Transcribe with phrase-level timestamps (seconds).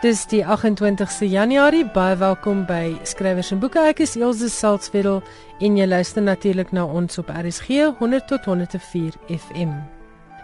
[0.00, 1.82] Dis die 28ste Januarie.
[1.84, 3.82] Baie welkom by Skrywers en Boeke.
[3.84, 5.18] Ek is Elsje Salzwetel
[5.60, 9.74] en jy luister natuurlik na ons op RSG 100 tot 104 FM.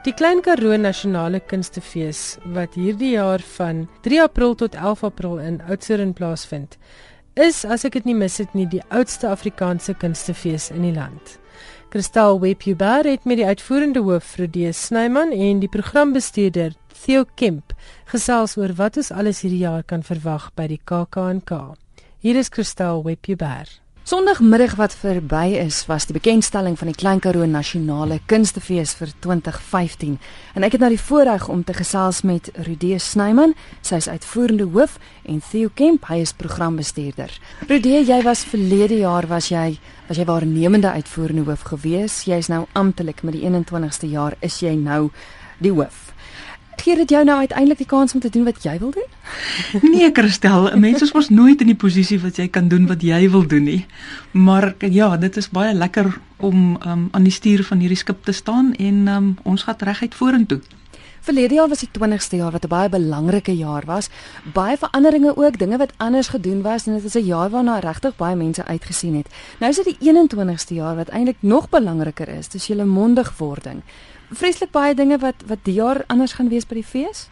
[0.04, 5.56] Die Klein Karoo Nasionale Kunstefees wat hierdie jaar van 3 April tot 11 April in
[5.70, 6.76] Oudtshoorn plaasvind,
[7.40, 11.38] is as ek dit nie mis het nie, die oudste Afrikaanse kunstefees in die land.
[11.96, 17.72] Kristal Webjuber het met die uitvoerende hoof Fredie Snyman en die programbestuurder Theo Kemp
[18.12, 21.56] gesels oor wat ons alles hierdie jaar kan verwag by die KAKNK.
[22.20, 23.85] Hier is Kristal Webber.
[24.06, 30.12] Sondagmiddag wat verby is, was die bekendstelling van die Klein Karoo Nasionale Kunstefees vir 2015.
[30.54, 34.68] En ek het nou die voorreg om te gesels met Rudee Snyman, sy is uitvoerende
[34.70, 37.34] hoof, en Theo Kemp, hy is programbestuurder.
[37.66, 39.72] Rudee, jy was verlede jaar was jy
[40.06, 42.22] was jy waarnemende uitvoerende hoof gewees.
[42.30, 45.08] Jy is nou amptelik met die 21ste jaar is jy nou
[45.58, 46.05] die hoof
[46.82, 49.08] gee dit jou nou uiteindelik die kans om te doen wat jy wil doen?
[49.94, 53.30] nee, Christel, mense is mos nooit in die posisie wat jy kan doen wat jy
[53.30, 53.86] wil doen nie.
[54.32, 58.32] Maar ja, dit is baie lekker om um, aan die stuur van hierdie skip te
[58.32, 60.60] staan en um, ons gaan reguit vorentoe.
[61.26, 64.08] Verlede jaar was die 20ste jaar wat 'n baie belangrike jaar was.
[64.54, 68.16] Baie veranderinge ook, dinge wat anders gedoen was en dit is 'n jaar waarna regtig
[68.16, 69.28] baie mense uitgesien het.
[69.58, 73.82] Nou is dit die 21ste jaar wat eintlik nog belangriker is, dis julle mondigwording
[74.30, 77.26] vreeslik baie dinge wat wat die jaar anders gaan wees by die fees?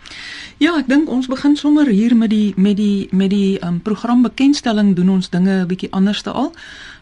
[0.59, 4.23] Ja, ek dink ons begin sommer hier met die met die met die um, program
[4.23, 6.53] bekendstelling doen ons dinge 'n bietjie anders te al.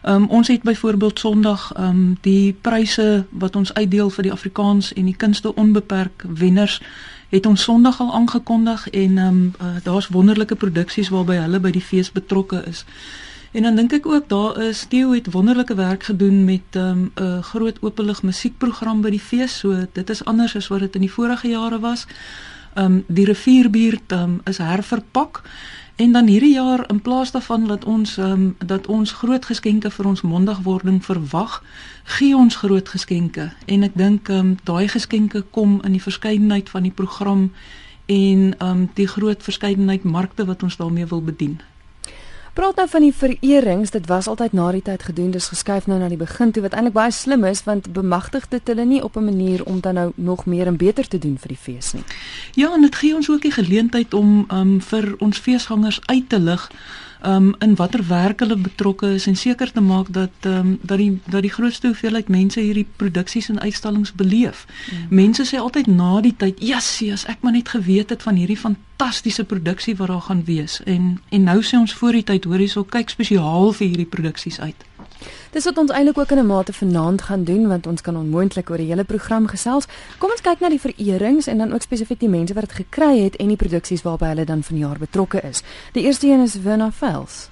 [0.03, 5.05] Um, ons het byvoorbeeld Sondag um, die pryse wat ons uitdeel vir die Afrikaans en
[5.05, 6.81] die kunste onbeperk wenners
[7.29, 11.81] het ons Sondag al aangekondig en um, uh, daar's wonderlike produksies waarby hulle by die
[11.81, 12.85] fees betrokke is.
[13.53, 17.11] En dan dink ek ook daar is Theo het wonderlike werk gedoen met 'n um,
[17.15, 19.57] 'n groot openlig musiekprogram by die fees.
[19.57, 22.07] So dit is anders as wat dit in die vorige jare was.
[22.73, 25.41] Um die rivierbuurt um, is herverpak
[25.95, 30.05] en dan hierdie jaar in plaas daarvan dat ons um, dat ons groot geskenke vir
[30.05, 31.63] ons mondigwording verwag,
[32.03, 33.51] gee ons groot geskenke.
[33.65, 37.51] En ek dink um, daai geskenke kom in die verskeidenheid van die program
[38.05, 41.59] en um die groot verskeidenheid markte wat ons daarmee wil bedien.
[42.53, 45.95] Praat nou van die vererings, dit was altyd na die tyd gedoen, dis geskuif nou
[45.97, 49.17] na die begin toe wat eintlik baie slim is want bemagtig dit hulle nie op
[49.17, 52.03] 'n manier om dan nou nog meer en beter te doen vir die fees nie.
[52.53, 56.39] Ja, en dit gee ons ook die geleentheid om um, vir ons feesgangers uit te
[56.39, 56.71] lig
[57.25, 61.19] um in watter werk hulle betrokke is en seker te maak dat um dat die
[61.25, 64.65] dat die grootste hoeveelheid mense hierdie produksies en uitstallings beleef.
[64.91, 65.15] Mm.
[65.15, 68.57] Mense sê altyd na die tyd, "Jessie, as ek maar net geweet het van hierdie
[68.57, 72.57] fantastiese produksie wat daar gaan wees." En en nou sê ons voor die tyd, hoor
[72.57, 74.85] hierso, kyk spesiaal vir hierdie produksies uit.
[75.51, 78.69] Dis wat ons eintlik ook in 'n mate vanaand gaan doen want ons kan onmoontlik
[78.69, 79.87] oor die hele program gesels.
[80.17, 83.23] Kom ons kyk na die vererings en dan ook spesifiek die mense wat dit gekry
[83.23, 85.63] het en die produksies waarby hulle dan vanjaar betrokke is.
[85.93, 87.49] Die eerste een is Werner Vels.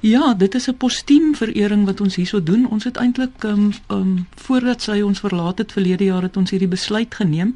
[0.00, 2.68] Ja, dit is 'n postuum verering wat ons hierso doen.
[2.70, 6.50] Ons het eintlik ehm um, um, voordat sy ons verlaat het verlede jaar het ons
[6.50, 7.54] hierdie besluit geneem.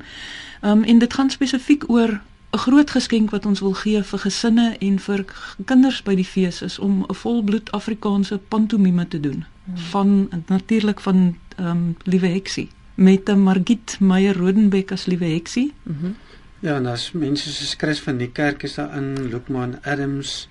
[0.60, 2.20] Ehm um, en dit gaan spesifiek oor
[2.54, 5.24] 'n groot geskenk wat ons wil gee vir gesinne en vir
[5.64, 9.76] kinders by die fees is om 'n volbloed Afrikaanse pantomime te doen hmm.
[9.76, 15.72] van natuurlik van ehm um, Liewe Heksie met 'n Margit Meyer Rodenbeck as Liewe Heksie.
[15.82, 16.16] Mm -hmm.
[16.58, 20.48] Ja, en as mense soos Chris van die kerk is daar in Lukman Adams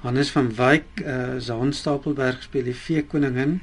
[0.00, 3.60] Hannes van Wyk, uh, Zaan Stapelberg speel die Vee Koningin.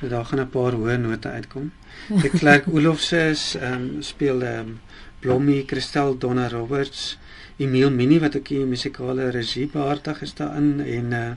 [0.00, 1.72] Daar gaan 'n paar hoë note uitkom.
[2.08, 4.80] Die Klerk Olofse is ehm um, speel ehm um,
[5.18, 7.18] Blommie, Christel Donna Roberts,
[7.60, 11.32] Emil Mini wat ook die musikale regie behartig is daarin en uh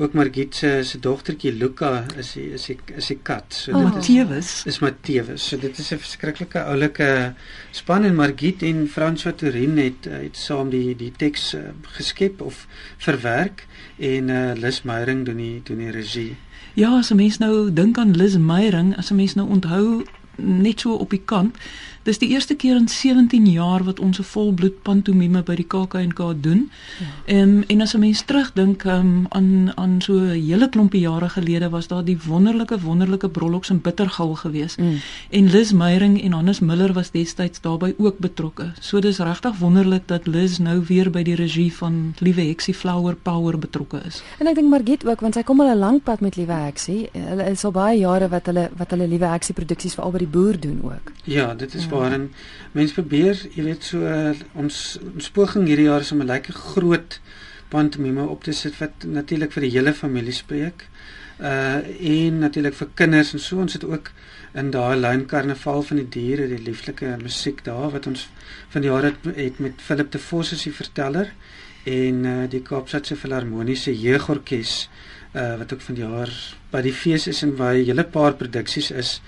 [0.00, 3.44] ook Margit se se dogtertjie Luka is die, is die, is die kat.
[3.54, 4.52] So oh, dit is Tewes.
[4.66, 5.48] Is Matewes.
[5.48, 7.34] So dit is 'n verskriklike oulike
[7.70, 12.66] span en Margit en François Turin het het saam die die teks uh, geskep of
[12.96, 13.66] verwerk
[13.98, 16.36] en uh Lis Meyering doen die doen die regie.
[16.74, 20.04] Ja, as 'n mens nou dink aan Lis Meyering, as 'n mens nou onthou
[20.36, 21.56] net so op die kant
[22.02, 26.42] Dis die eerste keer in 17 jaar wat ons 'n volbloed pantomime by die KAK&K
[26.42, 26.70] doen.
[26.98, 27.06] Ja.
[27.34, 27.64] Ehm ja.
[27.66, 31.86] en as 'n mens terugdink um, aan aan so 'n hele klompie jare gelede was
[31.86, 34.78] daar die wonderlike wonderlike Brolloks en Bittergal geweest.
[34.78, 34.96] Mm.
[35.30, 38.72] En Liz Meyering en Hannes Miller was destyds daarbey ook betrokke.
[38.80, 43.14] So dis regtig wonderlik dat Liz nou weer by die regie van Liewe Heksie Flower
[43.14, 44.22] Power betrokke is.
[44.38, 47.08] En ek dink Margit ook want sy kom al 'n lank pad met Liewe Heksie.
[47.12, 50.18] Hulle is al baie jare wat hulle wat hulle Liewe Heksie produksies vir al by
[50.18, 51.12] die boer doen ook.
[51.24, 52.30] Ja, dit is waarin
[52.72, 54.12] mense probeer, jy weet so
[54.58, 57.20] ons ons poging hierdie jaar is om 'n lekker groot
[57.68, 60.88] pantomime op te sit wat natuurlik vir die hele familie spreek.
[61.40, 64.10] Uh en natuurlik vir kinders en so ons het ook
[64.54, 68.28] in daai lyn karnaval van die diere die lieflike musiek daar wat ons
[68.68, 71.32] van die jaar het, het met Philip de Vos as die verteller
[71.88, 74.88] en uh, die Kaapstadse Filharmoniese Jeugorkes
[75.32, 76.30] uh, wat ook vanjaar
[76.72, 79.20] by die fees is en waar 'n hele paar produksies is.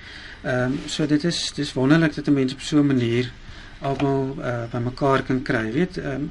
[0.45, 3.31] Ehm um, so dit is dis wonderlik dat 'n mens op so 'n manier
[3.81, 5.73] almal uh, bymekaar kan kry.
[5.73, 6.31] Weet ehm um,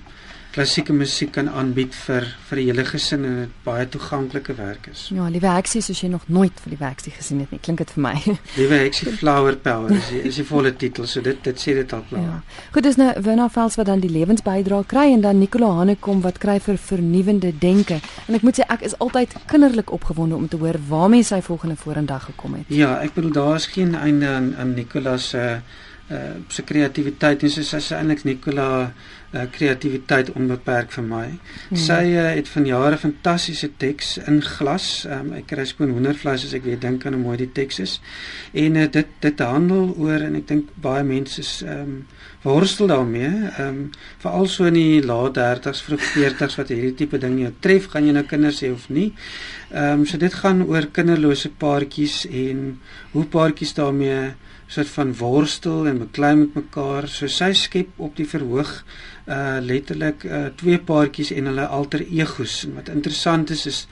[0.54, 5.08] klassieke musiek kan aanbied vir vir die hele gesin en dit baie toeganklike werk is.
[5.16, 7.94] Ja, liewe Heksie, soos jy nog nooit vir die Heksie gesien het nie, klink dit
[7.96, 8.14] vir my.
[8.60, 11.96] liewe Heksie Flower Power is die, is die volle titel, so dit dit sê dit
[11.98, 12.28] al klaar.
[12.28, 12.36] Ja.
[12.76, 16.38] Goed, dis nou Winna Vels wat dan die lewensbydra kry en dan Nicola Hanekom wat
[16.44, 17.98] kry vir vernuwende denke.
[18.28, 21.80] En ek moet sê ek is altyd kinderlik opgewonde om te hoor waarmee sy volgende
[21.82, 22.70] vorendag gekom het.
[22.74, 25.58] Ja, ek bedoel daar is geen einde aan aan Nicola se uh,
[26.12, 28.68] uh sy kreatiwiteit en soos sy eintlik Nicola
[29.34, 31.26] uh, kreatiwiteit onbeperk vir my.
[31.70, 31.80] Hmm.
[31.86, 34.90] Sy uh, het van jare fantastiese teks in glas.
[35.10, 37.96] Um, ek kry skoon hoendervleis as ek weer dink aan hoe mooi die teks is.
[38.54, 41.98] En uh, dit dit handel oor en ek dink baie mense is ehm um,
[42.44, 43.32] worstel daarmee.
[43.32, 47.52] Ehm um, veral so in die laat 30s, vroeg 40s wat hierdie tipe ding jou
[47.64, 49.12] tref, gaan jy nou kinders hê of nie.
[49.72, 52.66] Ehm um, so dit gaan oor kinderlose paartjies en
[53.14, 54.34] hoe paartjies daarmee
[54.74, 57.08] soort van worstel en beklei met mekaar.
[57.08, 58.72] So sy skep op die verhoog
[59.24, 62.64] uh letterlik uh twee paartjies en hulle alter egos.
[62.68, 63.84] En wat interessant is is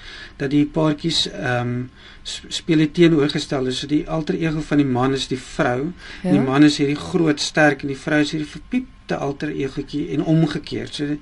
[0.42, 1.90] dat die paartjies ehm um,
[2.24, 3.72] speel teenoorgestelde.
[3.74, 5.92] So die alter ego van die man is die vrou.
[6.24, 6.32] Ja?
[6.32, 10.24] Die man is hierdie groot, sterk en die vrou is hierdie verpiepte alter egotjie en
[10.24, 10.94] omgekeerd.
[10.94, 11.18] So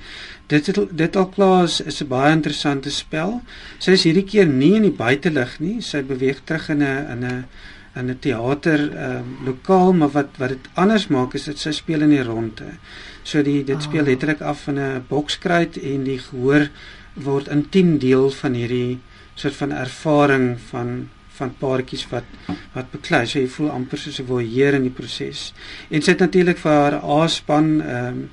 [0.48, 3.42] dit dit, dit al klaar is, is 'n baie interessante spel.
[3.80, 5.82] Sy is hierdie keer nie in die buitelug nie.
[5.82, 7.46] Sy beweeg terug in 'n in 'n
[7.96, 11.72] in 'n teater ehm uh, lokaal, maar wat wat dit anders maak is dit sy
[11.72, 12.78] speel in die ronde.
[13.24, 14.08] So die dit speel ah.
[14.08, 16.70] letterlik af in 'n bokskruit en die gehoor
[17.14, 19.00] word intiem deel van hierdie
[19.36, 21.10] soort van ervaring van
[21.40, 22.28] van paartjies wat
[22.74, 23.26] wat beklei.
[23.26, 25.54] So jy voel amper soos 'n voyeur in die proses.
[25.90, 28.30] En sy het natuurlik vir haar A-span ehm um,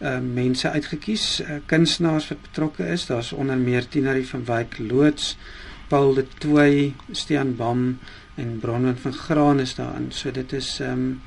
[0.00, 3.06] uh, mense uitgekies, uh, kunstenaars wat betrokke is.
[3.06, 5.36] Daar's onder meer Tinarie van Wyk loods,
[5.88, 7.98] Paul de Tooi, Stean Bam
[8.40, 10.08] en Bronwyn van Graan is daarin.
[10.16, 11.20] So dit is ehm um,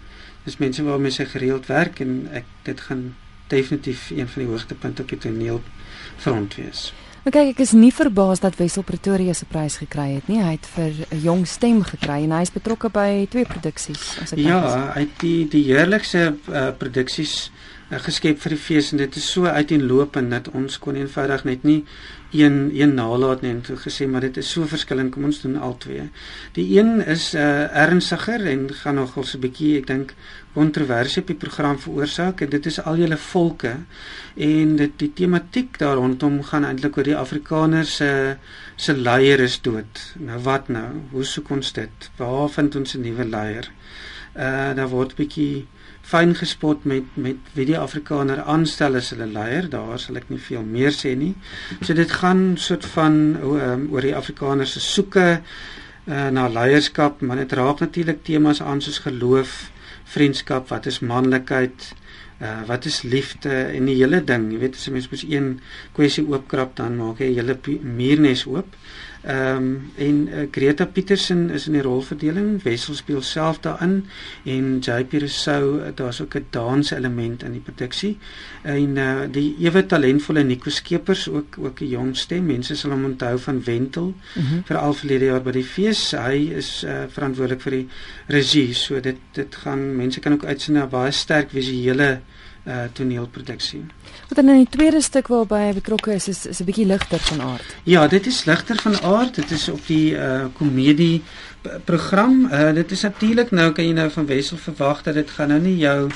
[0.43, 3.13] dis mense waarmee sy gereeld werk en ek dit gaan
[3.47, 5.61] definitief een van die hoogtepunte op die toneel
[6.17, 6.89] front wees.
[7.23, 10.41] Maar kyk, ek is nie verbaas dat Wessel Pretoria se prys gekry het nie.
[10.43, 14.33] Hy het vir 'n jong stem gekry en hy is betrokke by twee produksies, as
[14.33, 19.01] ek Ja, hy het die die heerlikste uh, produksies uh, geskep vir die fees en
[19.01, 21.83] dit is so uiteenlopend dat ons kon eenvoudig net nie
[22.33, 26.07] een een nalat net gesê maar dit is so verskillend kom ons doen al twee.
[26.53, 30.13] Die een is uh ernstiger en gaan nogal so 'n bietjie ek dink
[30.53, 33.75] kontroversie op die program veroorsaak en dit is al julle volke
[34.37, 38.37] en dit die tematiek daar rondom gaan eintlik oor die Afrikaners se
[38.75, 40.15] se leier is dood.
[40.17, 40.89] Nou wat nou?
[41.11, 42.11] Hoe soek ons dit?
[42.17, 43.65] Waar vind ons 'n nuwe leier?
[43.65, 45.67] Uh daar word bietjie
[46.03, 49.69] fyn gespot met met wie die Afrikaner aanstel as hulle leier.
[49.71, 51.33] Daar sal ek nie veel meer sê nie.
[51.81, 57.39] So dit gaan soort van um, oor die Afrikaner se soeke uh, na leierskap, maar
[57.39, 59.69] dit raak natuurlik temas aan soos geloof,
[60.13, 61.93] vriendskap, wat is manlikheid,
[62.43, 64.49] uh, wat is liefde en die hele ding.
[64.51, 65.59] Jy weet as 'n mens mos een
[65.93, 68.75] kwessie oopkrap dan maak jy 'n hele muurnes oop.
[69.23, 74.05] Ehm um, en uh, Greta Petersen is in die rolverdeling, Wessel speel self daarin
[74.43, 78.17] en JP Rousseau, uh, daar's ook 'n dans element in die produksie.
[78.61, 82.45] En uh, die ewe talentvolle Nico Skeepers ook ook 'n jong stem.
[82.45, 84.65] Mense sal hom onthou van Wentel mm -hmm.
[84.65, 86.11] vir al verlede jaar by die fees.
[86.11, 87.87] Hy is uh, verantwoordelik vir die
[88.27, 88.73] regie.
[88.73, 92.19] So dit dit gaan mense kan ook uitsien na baie sterk visuele
[92.67, 93.83] uh toneelproduksie.
[94.27, 97.19] Wat dan in die tweede stuk waarby hy betrokke is is is 'n bietjie ligter
[97.19, 97.75] van aard.
[97.83, 99.35] Ja, dit is ligter van aard.
[99.35, 101.21] Dit is op die uh komedie
[101.85, 102.47] program.
[102.51, 105.59] Uh dit is natuurlik nou kan jy nou van Wessel verwag dat dit gaan nou
[105.59, 106.09] nie jou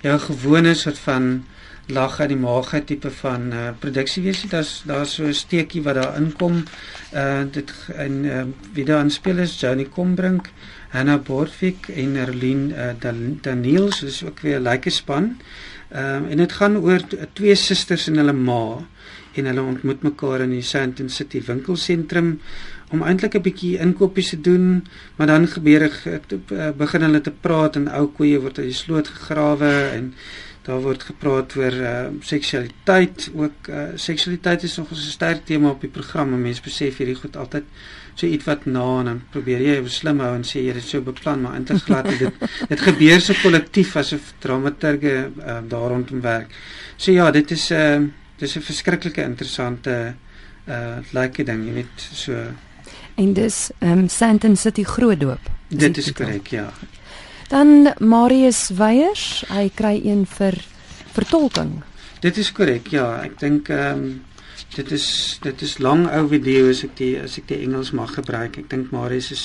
[0.00, 1.44] jou gewone soort van
[1.86, 4.50] lag uit die maag tipe van uh produksie wees nie.
[4.50, 6.64] Daar's daar's so 'n steekie wat daar inkom.
[7.12, 10.50] Uh dit en uh wie daar aanspeel is Johnny Kombrink,
[10.88, 12.92] Hannah Bordwick en Erlyn uh
[13.40, 15.36] Daniels, dis ook weer 'n lekker span.
[15.94, 17.02] Ehm um, en dit gaan oor
[17.38, 18.82] twee susters en hulle ma
[19.38, 22.40] en hulle ontmoet mekaar in die Sandton City winkelsentrum
[22.94, 24.86] om eintlik 'n bietjie inkopies te doen,
[25.16, 28.80] maar dan gebeur ek eh, begin hulle te praat en ou koeie word uit die
[28.82, 30.14] sloot gegrawe en
[30.64, 35.80] daar word gepraat oor uh, seksualiteit ook uh, seksualiteit is nog 'n sterk tema op
[35.80, 37.64] die program mense besef hierdie goed altyd
[38.14, 40.88] so iets wat na en dan probeer jy op slim hou en sê jy dit
[40.88, 42.32] so beplan maar eintlik glad dit
[42.72, 46.54] dit gebeur so kollektief asof dramaturge uh, daar rondom werk.
[46.96, 50.14] So ja, dit is 'n uh, dis 'n verskriklike interessante
[50.68, 52.32] uh lekker ding, jy weet, so
[53.14, 55.50] en dis ehm um, Sandton City Grootdoop.
[55.68, 56.72] Dit is korrek, ja.
[57.48, 60.56] Dan Marius Weyers, hy kry een vir
[61.12, 61.82] vertolking.
[62.24, 63.18] Dit is korrek, ja.
[63.24, 64.22] Ek dink ehm um,
[64.74, 68.14] dit is dit is lang ou video as ek die as ek die Engels mag
[68.16, 68.56] gebruik.
[68.62, 69.42] Ek dink Marius is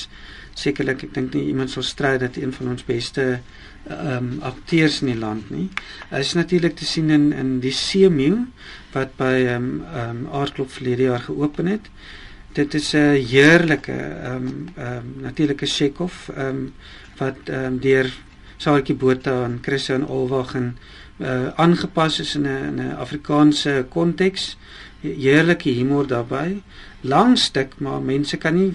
[0.58, 5.00] sekerlik ek dink nie iemand sal stry dat een van ons beste ehm um, akteurs
[5.02, 5.68] in die land nie.
[6.10, 8.46] Hy is natuurlik te sien in in die Seemew
[8.94, 11.92] wat by ehm um, ehm um, Aardklop verlede jaar geopen het.
[12.52, 16.72] Dit is 'n heerlike ehm um, ehm um, natuurlike Chekhov ehm um,
[17.20, 18.10] wat ehm um, deur
[18.60, 20.76] Saartjie Botha en Christian Olwag en
[21.20, 24.56] uh, aangepas is in 'n 'n Afrikaanse konteks.
[25.00, 26.62] Heerlike humor daarbey.
[27.00, 28.72] Lang stuk, maar mense kan nie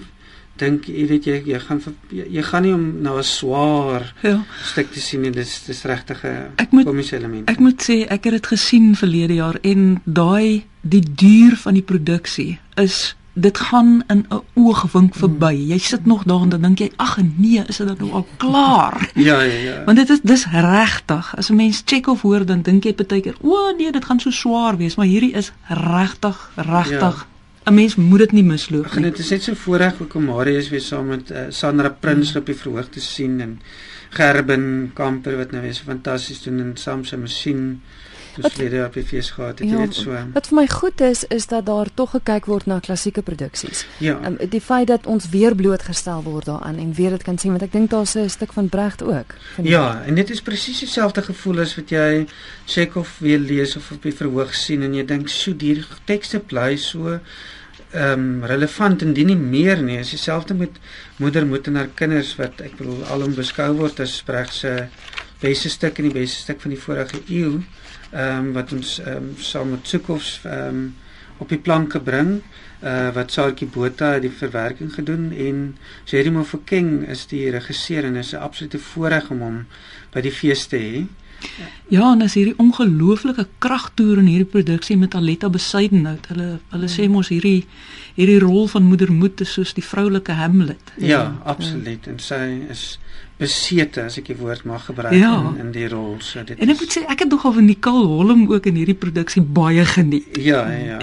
[0.56, 4.44] dink jy weet jy jy gaan jy, jy gaan nie om na 'n swaar ja.
[4.62, 5.30] stuk te sien nie.
[5.30, 7.50] Dis dis regtig 'n komiese element.
[7.50, 11.82] Ek moet sê ek het dit gesien verlede jaar en daai die duur van die
[11.82, 15.20] produksie is dit gaan in 'n oogwink hmm.
[15.20, 15.54] verby.
[15.68, 19.10] Jy sit nog daar en dan dink jy, ag nee, is dit nou al klaar?
[19.28, 19.84] ja, ja, ja.
[19.84, 21.36] Want dit is dis regtig.
[21.36, 24.20] As 'n mens check of hoor dan dink jy baie keer, o nee, dit gaan
[24.20, 27.70] so swaar wees, maar hierdie is regtig, regtig ja.
[27.70, 29.02] 'n Mens moet dit nie misloop nie.
[29.02, 32.40] Dit is net so voorreg ook om Marius weer saam met uh, Sandra Prins hmm.
[32.40, 33.60] op die verhoog te sien en
[34.08, 37.82] Gerben Kamper wat nou weer so fantasties doen en Sam se masjien
[38.42, 40.18] wat verlede op die fees gehad het, ja, jy weet so.
[40.34, 43.84] Wat vir my goed is is dat daar tog gekyk word na klassieke produksies.
[43.98, 44.18] Ja.
[44.26, 47.62] Um, die feit dat ons weer blootgestel word daaraan en weer dit kan sien want
[47.62, 49.34] ek dink daar's 'n stuk van Brecht ook.
[49.62, 52.26] Ja, en dit is presies dieselfde gevoel as wat jy
[52.66, 56.76] Chekhov weer lees of op die verhoog sien en jy dink, "Sjoe, die tekste bly
[56.76, 57.20] so
[57.90, 59.98] ehm um, relevant en dit nie meer nie.
[59.98, 60.70] Is dieselfde met
[61.16, 64.72] moeder moet en haar kinders wat ek bedoel alom beskou word as Brecht se
[65.40, 67.60] beste stuk en die beste stuk van die vorige eeu
[68.16, 70.94] ehm um, wat ons ehm um, saam met Tsukovs ehm um,
[71.38, 72.40] op die plank gebring
[72.80, 75.60] uh wat Saartjie Botha die verwerking gedoen en
[76.04, 79.58] Jeremy Fokeng is die regisseur en is 'n absolute voorreg om hom
[80.12, 81.06] by die fees te hê.
[81.92, 86.26] Ja, en as hierdie ongelooflike kragtoer in hierdie produksie met Aletta Besuidenhout.
[86.32, 87.66] Hulle hulle sê mos hierdie
[88.16, 90.92] hierdie rol van moeder Moed is soos die vroulike Hamlet.
[90.96, 92.08] Ja, ja absoluut.
[92.10, 92.40] En sy
[92.72, 92.86] is
[93.38, 95.34] besete as ek die woord mag gebruik ja.
[95.52, 96.16] in in die rol.
[96.24, 98.98] So dit En ek moet sê ek het nogal van Nicole Holm ook in hierdie
[98.98, 100.40] produksie baie geniet.
[100.40, 101.02] Ja, ja.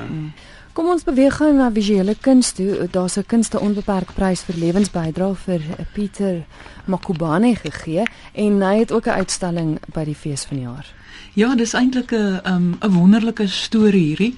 [0.73, 2.87] Kom ons beweeg gou na visuele kuns toe.
[2.91, 5.61] Daar's 'n kunste onbeperk prys vir lewensbydra vir
[5.93, 6.45] Pieter
[6.85, 8.03] Makubane gegee
[8.33, 10.85] en hy het ook 'n uitstalling by die fees vanjaar.
[11.33, 14.35] Ja, dis eintlik 'n um, 'n wonderlike storie hierdie.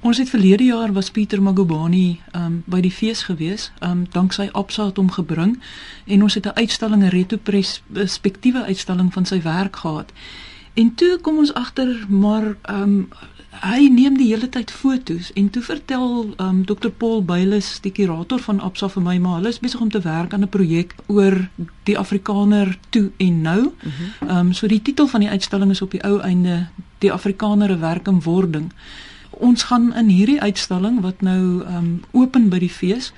[0.00, 3.70] Ons het verlede jaar was Pieter Magubani um by die fees gewees.
[3.80, 5.62] Um danksy Absa het hom gebring
[6.06, 10.12] en ons het 'n uitstalling 'n retrospektiewe uitstalling van sy werk gehad.
[10.74, 13.08] En toe kom ons agter maar um
[13.50, 18.38] hy neem die hele tyd foto's en toe vertel um Dr Paul Bailes die kurator
[18.44, 21.48] van Absa vir my maar hulle is besig om te werk aan 'n projek oor
[21.84, 23.72] die Afrikaner toe en nou.
[23.82, 24.30] Mhm.
[24.30, 27.80] Um so die titel van die uitstalling is op die ou einde die Afrikaner 'n
[27.80, 28.72] werk in wording
[29.38, 33.12] ons gaan in hierdie uitstalling wat nou ehm um, open by die fees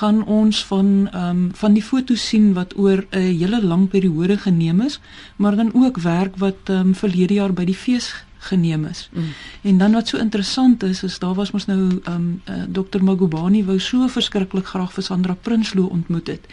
[0.00, 4.38] gaan ons van ehm um, van die foto's sien wat oor 'n hele lang periode
[4.38, 5.00] geneem is,
[5.36, 8.14] maar dan ook werk wat ehm um, verlede jaar by die fees
[8.48, 9.08] geneem is.
[9.12, 9.32] Mm.
[9.62, 13.02] En dan wat so interessant is, is daar was mos nou ehm um, uh, Dr
[13.02, 16.46] Magubani wou so verskriklik graag vir Sandra Prinsloo ontmoet het.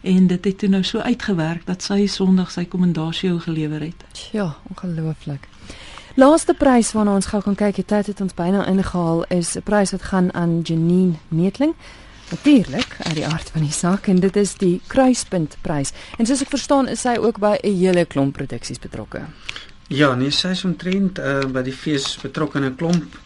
[0.00, 4.28] En dit het toe nou so uitgewerk dat sy Sondag sy kommendasie gelewer het.
[4.32, 5.48] Ja, ongelooflik.
[6.14, 9.62] Laaste prys waarna ons gou kan kyk, die tyd het ons byna ingehaal, is 'n
[9.62, 11.74] prys wat gaan aan Janine Neetling.
[12.30, 15.92] Natuurlik, uit die aard van die saak en dit is die Kruispunt prys.
[16.18, 19.24] En soos ek verstaan, is sy ook by 'n hele klomp produksies betrokke.
[19.90, 23.16] Ja, nee, sy is omtrent uh, by die fees betrokke in 'n klomp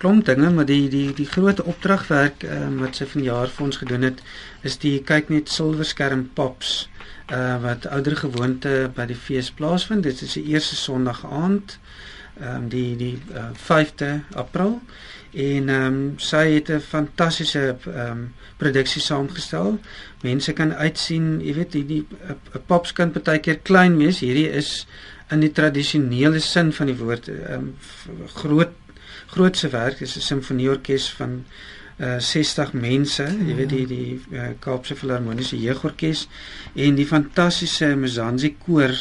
[0.00, 4.04] klomp dinge, maar die die die groot opdragwerk uh, wat sy vanjaar vir ons gedoen
[4.04, 4.20] het,
[4.60, 6.90] is die kyk net silwerskerm pops
[7.32, 10.04] uh wat ouer gewoonte by die fees plaasvind.
[10.04, 11.78] Dit is die eerste Sondag aand
[12.36, 14.80] ehm um, die die uh, 5de April
[15.32, 19.78] en ehm um, sy het 'n fantastiese ehm um, produksie saamgestel.
[20.20, 24.20] Mense kan uitsien, jy weet, die die 'n pops kan baie keer klein wees.
[24.20, 24.86] Hierdie is
[25.30, 27.74] in die tradisionele sin van die woord um,
[28.34, 28.76] groot
[29.30, 30.00] grootse werk.
[30.00, 31.44] Is 'n simfonieorkes van
[32.00, 36.28] uh 60 mense, jy weet die die uh, Kaapse Filharmoniese Jeugorkes
[36.74, 38.96] en die fantastiese Mzansi koor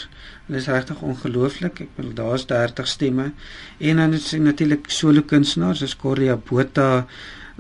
[0.50, 1.84] Dit is regtig ongelooflik.
[1.84, 3.28] Ek bedoel daar's 30 stemme
[3.78, 7.06] en dan is natuurlik solo kunstenaars soos Corlia Botha,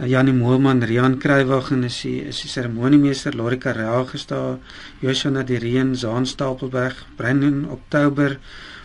[0.08, 4.58] Janie Moelman, Rian Kruiwag en is die is die seremoniemeester Lorika Raag daar,
[5.01, 8.38] Joshua Nadireen, Zaan Stapelberg, Brendan Oktober,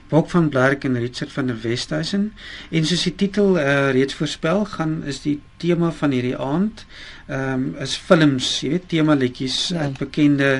[0.08, 2.32] Bok van Blerk en Richard van der Westhuizen.
[2.70, 6.84] En soos die titel uh, reeds voorspel, gaan is die tema van hierdie aand
[7.28, 9.98] ehm um, is films, jy weet, tema liedjies uit ja.
[10.02, 10.50] bekende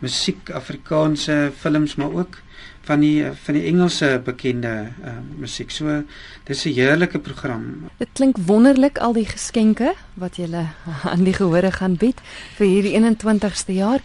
[0.00, 2.40] musiek, Afrikaanse films, maar ook
[2.88, 5.70] van die van die Engelse bekende uh, musiek.
[5.70, 6.02] So
[6.44, 7.88] dis 'n heerlike program.
[7.98, 10.66] Dit klink wonderlik al die geskenke wat jy
[11.12, 12.20] aan die gehore gaan bied
[12.56, 14.00] vir hierdie 21ste jaar.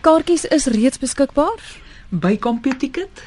[0.00, 1.60] Kaartjies is reeds beskikbaar
[2.08, 3.22] by Computicket.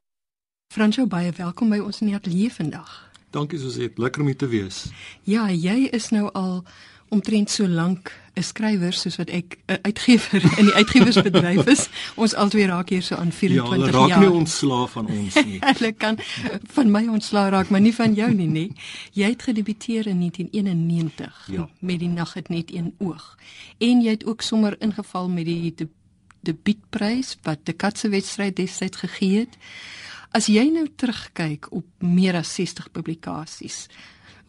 [0.74, 3.12] Franco baie welkom by ons in die ateljee vandag.
[3.32, 4.92] Dankie Suzette, lekker om hier te wees.
[5.24, 6.64] Ja, jy is nou al
[7.10, 11.90] omtrent so lank 'n skrywer soos wat ek 'n uitgewer in die uitgewersbedryf is.
[12.16, 13.86] Ons albei raak hier so aan 24 jaar.
[13.86, 14.20] Ja, raak jaar.
[14.20, 15.60] nie ontslaaf van ons nie.
[15.74, 16.18] Hulle kan
[16.76, 18.66] van my ontslaaf raak, maar nie van jou nie, nê.
[19.12, 21.70] Jy het gedebuteer in 1991 ja.
[21.80, 23.38] met die nag het net een oog.
[23.78, 25.88] En jy het ook sommer ingeval met die de,
[26.40, 29.58] debuutprys wat die Katse wedstryd destyds gegee het.
[30.32, 33.88] As jy nou terugkyk op meer as 60 publikasies,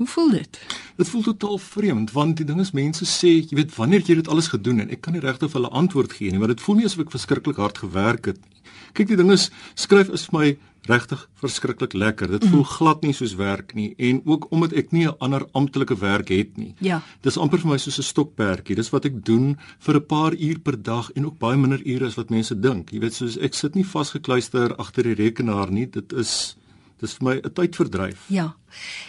[0.00, 0.58] Hoe voel dit?
[0.96, 4.30] Dit voel totaal vreemd want die ding is mense sê, jy weet wanneer jy dit
[4.32, 6.78] alles gedoen en ek kan nie regtig vir hulle antwoord gee nie, maar dit voel
[6.78, 8.62] nie asof ek verskriklik hard gewerk het nie.
[8.96, 10.46] Kyk, die ding is skryf is vir my
[10.88, 12.32] regtig verskriklik lekker.
[12.32, 12.70] Dit voel mm.
[12.70, 16.56] glad nie soos werk nie en ook omdat ek nie 'n ander amptelike werk het
[16.56, 16.74] nie.
[16.80, 17.02] Ja.
[17.20, 18.76] Dis amper vir my soos 'n stokperdjie.
[18.80, 22.06] Dis wat ek doen vir 'n paar uur per dag en ook baie minder ure
[22.06, 22.90] as wat mense dink.
[22.90, 25.86] Jy weet soos ek sit nie vasgekluister agter die rekenaar nie.
[25.86, 26.56] Dit is
[27.00, 28.24] dis vir my 'n tydverdryf.
[28.28, 28.54] Ja.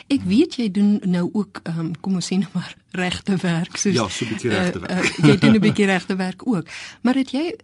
[0.07, 3.77] Ek weet jy doen nou ook ehm um, kom ons sê nou maar regte werk
[3.77, 4.91] soos Ja, so 'n bietjie regte werk.
[4.91, 6.67] Uh, uh, jy doen 'n bietjie regte werk ook.
[7.01, 7.55] Maar het jy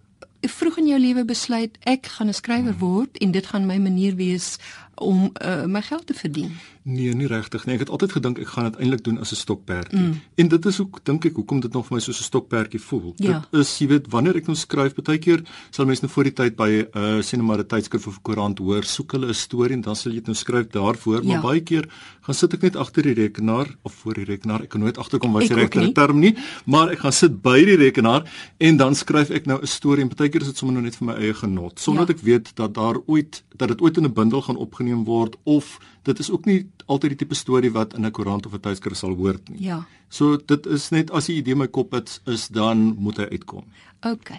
[0.42, 4.16] vroeg in jou lewe besluit ek gaan 'n skrywer word en dit gaan my manier
[4.16, 4.58] wees
[5.00, 6.52] om uh, my geld te verdien?
[6.88, 7.76] Nee, nie regtig nie.
[7.76, 10.00] Ek het altyd gedink ek gaan dit eintlik doen as 'n stokperdjie.
[10.00, 10.22] Mm.
[10.36, 13.14] En dit is ook dink ek hoekom dit nog vir my soos 'n stokperdjie voel.
[13.18, 13.44] Ja.
[13.52, 16.34] Dit is jy weet wanneer ek nou skryf, baie keer sal mense nou voor die
[16.34, 19.34] tyd by 'n uh, sê net maar 'n tydskrif of koerant hoor, soek hulle 'n
[19.34, 21.28] storie en dan sal jy dit nou skryf daarvoor, ja.
[21.28, 21.90] maar baie keer
[22.22, 24.62] gaan sit ek net agter die rekenaar of voor die rekenaar.
[24.62, 27.76] Ek kan nooit agterkom wat se regte term nie, maar ek gaan sit by die
[27.76, 28.24] rekenaar
[28.60, 30.96] en dan skryf ek nou 'n storie en baie keer is dit sommer nou net
[30.96, 32.08] vir my eie genot, sonder ja.
[32.08, 35.36] dat ek weet dat daar ooit dat dit ooit in 'n bundel gaan opgeneem word
[35.44, 38.60] of dit is ook nie altyd die tipe storie wat in 'n koerant of 'n
[38.60, 39.64] tydskrif sal hoort nie.
[39.64, 39.86] Ja.
[40.10, 43.64] So dit is net as die idee my kop het is dan moet hy uitkom.
[44.06, 44.30] OK.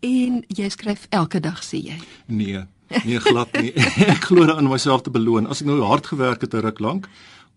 [0.00, 1.98] En jy skryf elke dag sê jy?
[2.26, 2.64] Nee.
[3.04, 3.72] Nee glad nie.
[4.14, 5.46] ek glo aan myself te beloon.
[5.46, 7.08] As ek nou hard gewerk het 'n ruk lank,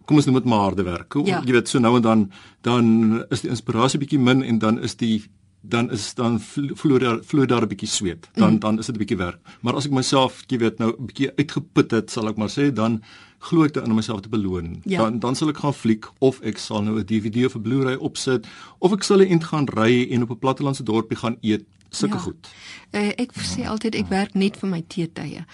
[0.05, 1.13] kom ons noem dit maar harde werk.
[1.25, 1.41] Ja.
[1.45, 4.95] Jy weet so nou en dan dan is die inspirasie bietjie min en dan is
[4.95, 5.23] die
[5.61, 8.29] dan is dan vloei daar vloei daar 'n bietjie sweet.
[8.33, 8.59] Dan mm.
[8.59, 9.39] dan is dit 'n bietjie werk.
[9.61, 12.73] Maar as ek myself, jy weet, nou 'n bietjie uitgeput het, sal ek maar sê,
[12.73, 13.03] dan
[13.39, 14.81] glo ek dan om myself te beloon.
[14.83, 14.97] Ja.
[14.97, 17.95] Dan dan sal ek gaan fliek of ek sal nou 'n DVD of 'n Blu-ray
[17.95, 18.47] opsit
[18.79, 21.65] of ek sal 'n ent gaan ry en op 'n plattelandse dorpie gaan eet.
[21.89, 22.21] Sulke ja.
[22.21, 22.47] goed.
[22.91, 25.45] Uh, ek sê altyd ek werk net vir my teetye.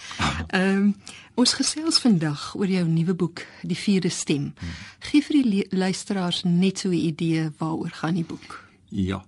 [0.50, 0.96] Ehm um,
[1.36, 4.54] ons gesels vandag oor jou nuwe boek, Die Vierde Stem.
[4.58, 4.70] Hmm.
[5.00, 8.62] Gee vir die luisteraars net so 'n idee waaroor gaan die boek.
[8.90, 9.26] Ja.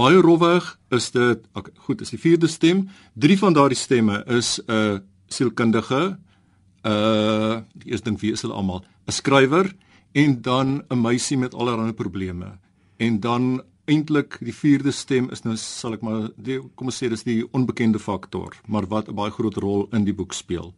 [0.00, 0.64] Baie rowweg
[0.96, 2.86] is dit okay, goed, is die vierde stem.
[3.20, 8.40] Drie van daardie stemme is 'n uh, sielkundige, 'n uh, die eerste ding wie is
[8.40, 8.80] hulle almal?
[9.06, 9.74] 'n Skrywer
[10.12, 12.58] en dan 'n meisie met allerlei probleme.
[12.96, 17.08] En dan eintlik die vierde stem is nou sal ek maar die, kom ons sê
[17.08, 20.72] dis die onbekende faktor, maar wat 'n baie groot rol in die boek speel.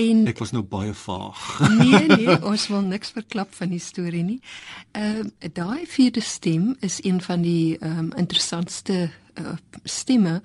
[0.00, 1.40] En ek was nou baie vaag.
[1.78, 4.40] nee nee, ons wil niks verklap van die storie nie.
[4.96, 9.10] Ehm uh, daai vierde stem is een van die ehm um, interessantste
[9.40, 10.40] uh, stemme.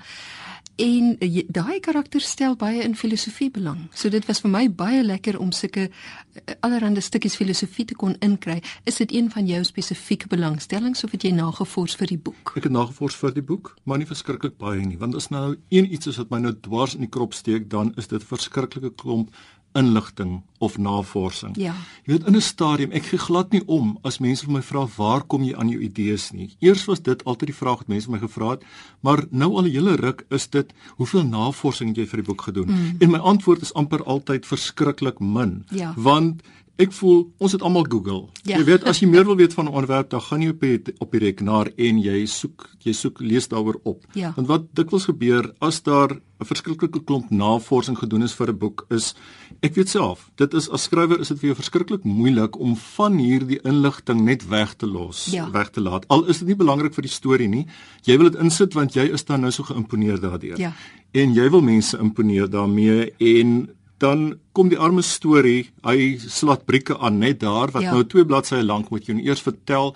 [0.76, 3.86] En uh, daai karakter stel baie in filosofie belang.
[3.96, 8.18] So dit was vir my baie lekker om sulke uh, allerhande stukkies filosofie te kon
[8.20, 8.58] inkry.
[8.84, 12.52] Is dit een van jou spesifieke belangstellings of het jy nagevors vir die boek?
[12.60, 15.88] Ek het nagevors vir die boek, maar nie verskriklik baie nie, want as nou een
[15.88, 19.32] iets is wat my nou dwars in die krop steek, dan is dit verskriklike klomp
[19.76, 21.56] inligting of navorsing.
[21.60, 21.74] Ja.
[22.04, 24.88] Jy weet in 'n stadium ek gee glad nie om as mense vir my vra
[24.98, 26.56] waar kom jy aan jou idees nie.
[26.60, 28.64] Eers was dit altyd die vraag wat mense my gevra het,
[29.02, 32.42] maar nou al 'n hele ruk is dit hoeveel navorsing het jy vir die boek
[32.42, 32.70] gedoen?
[32.70, 32.96] Mm.
[33.00, 35.66] En my antwoord is amper altyd verskriklik min.
[35.70, 35.94] Ja.
[35.98, 36.42] Want
[36.82, 38.26] ek voel ons het almal Google.
[38.44, 38.60] Ja.
[38.60, 40.96] Jy weet as jy meer wil weet van 'n onderwerp, dan gaan jy op die
[41.00, 44.06] op die rekenaar en jy soek jy soek lees daaroor op.
[44.14, 44.34] Ja.
[44.36, 48.86] Want wat dikwels gebeur as daar 'n verskriklike klomp navorsing gedoen is vir 'n boek
[48.90, 49.16] is
[49.62, 53.18] ek weet self, dit is as skrywer is dit vir jou verskriklik moeilik om van
[53.18, 55.50] hierdie inligting net weg te los, ja.
[55.52, 56.08] weg te laat.
[56.08, 57.66] Al is dit nie belangrik vir die storie nie,
[58.04, 60.60] jy wil dit insit want jy is dan nou so geïmponeer daardeur.
[60.60, 60.74] Ja.
[61.12, 66.98] En jy wil mense imponeer daarmee en dan kom die arme storie, hy slat brieke
[67.00, 67.94] aan net daar wat ja.
[67.96, 69.94] nou twee bladsye lank moet jy eers vertel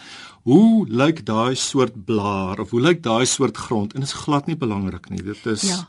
[0.47, 4.47] hoe lyk daai soort blaar of hoe lyk daai soort grond en dit is glad
[4.47, 5.21] nie belangrik nie.
[5.23, 5.83] Dit is Ja.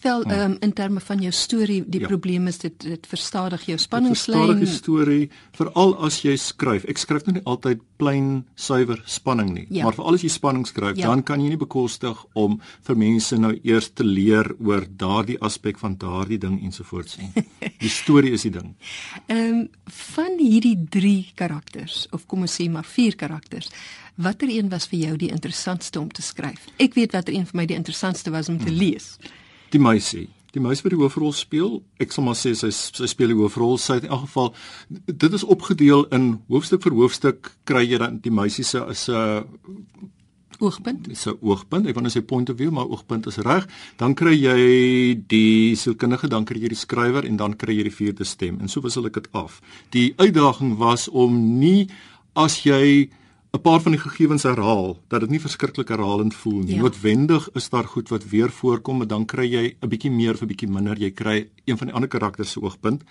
[0.00, 2.06] Wel, ehm um, in terme van jou storie, die ja.
[2.06, 4.38] probleem is dit dit verstadig jou spanningslyn.
[4.38, 6.86] Verstadig die storie, veral as jy skryf.
[6.90, 9.84] Ek skryf nou nie altyd plain suiwer spanning nie, ja.
[9.84, 11.08] maar veral as jy spanning skryf, ja.
[11.08, 12.58] dan kan jy nie bekostig om
[12.88, 17.44] vir mense nou eers te leer oor daardie aspek van daardie ding ensovoorts nie.
[17.84, 18.74] die storie is die ding.
[19.26, 19.68] Ehm um,
[20.16, 23.70] van hierdie 3 karakters of kom ons sê maar 4 karakters
[24.16, 26.62] Watter een was vir jou die interessantste om te skryf?
[26.80, 28.78] Ek weet watter een vir my die interessantste was om te hmm.
[29.70, 30.28] Die meisie.
[30.56, 33.76] Die meisie wat die hoofrol speel, ek sal maar sê sy sy speel die hoofrol.
[33.80, 34.52] Sy in elk geval
[35.06, 39.44] dit is opgedeel in hoofstuk vir hoofstuk kry jy dan die meisie se is 'n
[40.58, 41.08] oogpunt.
[41.08, 41.86] Dis 'n oogpunt.
[41.86, 43.66] Ek wou net sê point of view, maar oogpunt is reg.
[43.96, 47.94] Dan kry jy die sielkundige, dan kry jy die skrywer en dan kry jy die
[47.94, 48.60] vierde stem.
[48.60, 49.60] En so wissel ek dit af.
[49.90, 51.88] Die uitdaging was om nie
[52.34, 53.10] as jy
[53.56, 56.74] 'n paar van die gegevens herhaal dat dit nie verskriklik herhalend voel nie.
[56.74, 56.80] Ja.
[56.80, 60.42] Noodwendig is daar goed wat weer voorkom, maar dan kry jy 'n bietjie meer of
[60.42, 60.98] 'n bietjie minder.
[60.98, 63.02] Jy kry een van die ander karakters se oogpunt.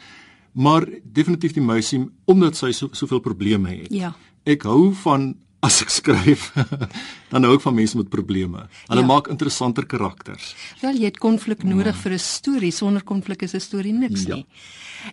[0.51, 3.93] Maar definitief die meisie omdat sy so soveel probleme het.
[3.93, 4.15] Ja.
[4.43, 6.53] Ek hou van as ek skryf,
[7.31, 8.67] dan hou ek van mense met probleme.
[8.87, 9.05] Hulle ja.
[9.05, 10.55] maak interessanter karakters.
[10.81, 12.01] Wel, jy het konflik nodig ja.
[12.01, 12.71] vir 'n storie.
[12.71, 14.35] Sonder konflik is 'n storie niks ja.
[14.35, 14.45] nie.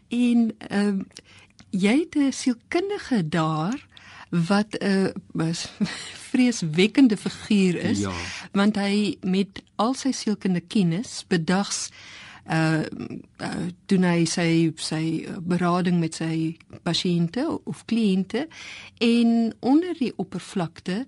[0.08, 1.04] En ehm uh,
[1.70, 3.91] jy het 'n sielkundige daar
[4.32, 5.52] wat 'n uh,
[6.30, 8.12] vreeswekkende figuur is ja.
[8.52, 11.90] want hy met al sy sielkundige kennis bedags
[12.50, 12.80] uh,
[13.36, 18.46] uh doen hy sy sy berading met sy pasiënte of kliënte
[18.98, 21.04] en onder die oppervlakte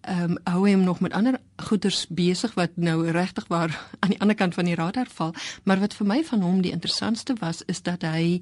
[0.00, 4.14] ehm um, hou hy hom nog met ander goeders besig wat nou regtig waar aan
[4.14, 7.34] die ander kant van die radar val maar wat vir my van hom die interessantste
[7.40, 8.40] was is dat hy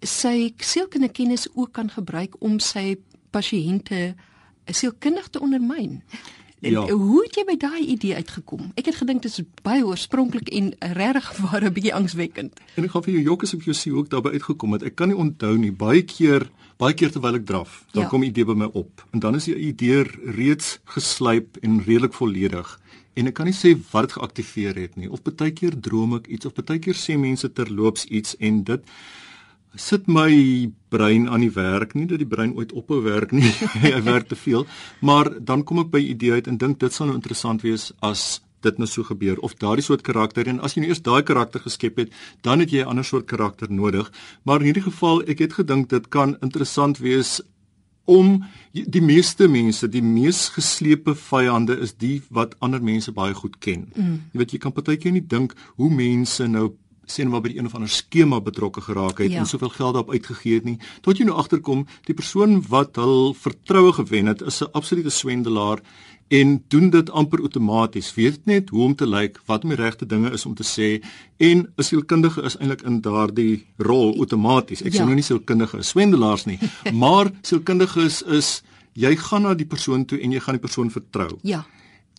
[0.00, 2.94] sy sielkundige kennis ook kan gebruik om sy
[3.34, 4.14] pasiënte
[4.70, 6.00] sielkundig te ondermyn.
[6.64, 6.86] Ja.
[6.88, 8.70] Hoe het jy by daai idee uitgekom?
[8.80, 12.60] Ek het gedink dit is baie oorspronklik en regtig waar 'n bietjie angswekkend.
[12.76, 14.82] En ek gaan vir jou jokkes of jy sien hoe ek daarby uitgekom het.
[14.82, 15.72] Ek kan nie onthou nie.
[15.72, 16.48] Baie keer,
[16.80, 18.08] baie keer terwyl ek draf, dan ja.
[18.08, 22.14] kom 'n idee by my op en dan is die idee reeds geslyp en redelik
[22.14, 22.80] volledig.
[23.14, 25.10] En ek kan nie sê wat geaktiveer het nie.
[25.10, 28.82] Of baie keer droom ek iets of baie keer sê mense terloops iets en dit
[29.74, 30.30] sit my
[30.88, 33.50] brein aan die werk nie dat die brein ooit ophou werk nie.
[33.82, 34.66] Hy werk te veel.
[35.00, 38.40] Maar dan kom ek by idee uit en dink dit sal nou interessant wees as
[38.64, 40.48] dit nou so gebeur of daardie soort karakter.
[40.48, 42.14] En as jy nou eers daai karakter geskep het
[42.46, 44.10] dan het jy 'n ander soort karakter nodig.
[44.44, 47.40] Maar in hierdie geval ek het gedink dit kan interessant wees
[48.04, 53.58] om die meeste mense die mees geslepe vyande is die wat ander mense baie goed
[53.58, 53.88] ken.
[53.94, 54.22] Mm.
[54.32, 56.74] jy weet jy kan partykeer nie dink hoe mense nou
[57.06, 59.38] sien waar by een of ander skema betrokke geraak het ja.
[59.38, 63.34] en soveel geld daarop uitgegee het nie tot jy nou agterkom die persoon wat hul
[63.34, 65.82] vertroue gewen het is 'n absolute swendelaar
[66.28, 70.06] en doen dit amper outomaties weet net hoe om te lyk wat om die regte
[70.06, 71.04] dinge is om te sê
[71.36, 75.00] en 'n sielkundige is eintlik in daardie rol outomaties ek ja.
[75.00, 76.58] sê nou nie sielkundige swendelaars nie
[77.02, 78.62] maar sielkundiges is
[78.92, 81.64] jy gaan na die persoon toe en jy gaan die persoon vertrou ja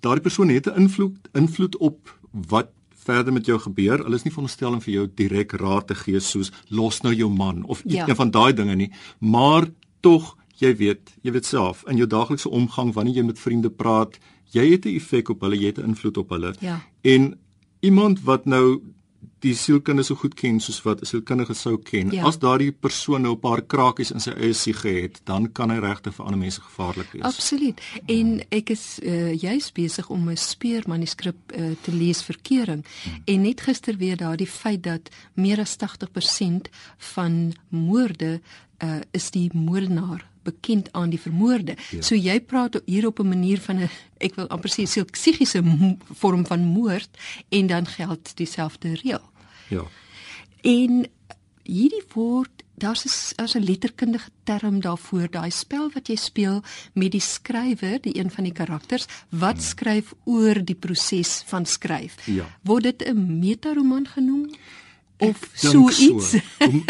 [0.01, 2.69] daardie persoon het 'n invloed invloed op wat
[3.05, 4.03] verder met jou gebeur.
[4.03, 7.29] Hulle is nie veronderstel om vir jou direk raad te gee soos los nou jou
[7.29, 8.07] man of ja.
[8.07, 9.69] een van daai dinge nie, maar
[10.01, 14.19] tog jy weet, jy weet self in jou daaglikse omgang wanneer jy met vriende praat,
[14.55, 16.53] jy het 'n effek op hulle, jy het 'n invloed op hulle.
[16.59, 16.81] Ja.
[17.01, 17.39] En
[17.79, 18.81] iemand wat nou
[19.45, 22.11] die sielkundige so goed ken soos wat 'n sielkundige sou ken.
[22.11, 22.25] Ja.
[22.25, 25.79] As daardie persoon nou 'n paar krakies in sy eie siege het, dan kan hy
[25.79, 27.23] regtig vir ander mense gevaarlik wees.
[27.23, 27.81] Absoluut.
[28.05, 32.85] En ek is uh, juis besig om 'n speur manuskrip uh, te lees vir kering.
[33.03, 33.21] Hmm.
[33.25, 38.41] En net gister weer daardie feit dat meer as 80% van moorde
[38.83, 41.75] uh, is die moordenaar bekend aan die vermoorde.
[41.89, 42.01] Ja.
[42.01, 45.61] So jy praat hier op 'n manier van 'n ek wil amper sê 'n psigiese
[46.21, 47.09] vorm van moord
[47.49, 49.25] en dan geld dieselfde reël.
[49.69, 49.83] Ja.
[50.61, 51.05] En
[51.63, 57.11] hierdie woord Daar's 'n as 'n letterkundige term daarvoor, daai spel wat jy speel met
[57.11, 59.63] die skrywer, die een van die karakters wat hmm.
[59.63, 62.15] skryf oor die proses van skryf.
[62.25, 62.57] Ja.
[62.61, 64.49] Word dit 'n metaroman genoem?
[65.17, 66.29] of so iets.
[66.29, 66.39] So.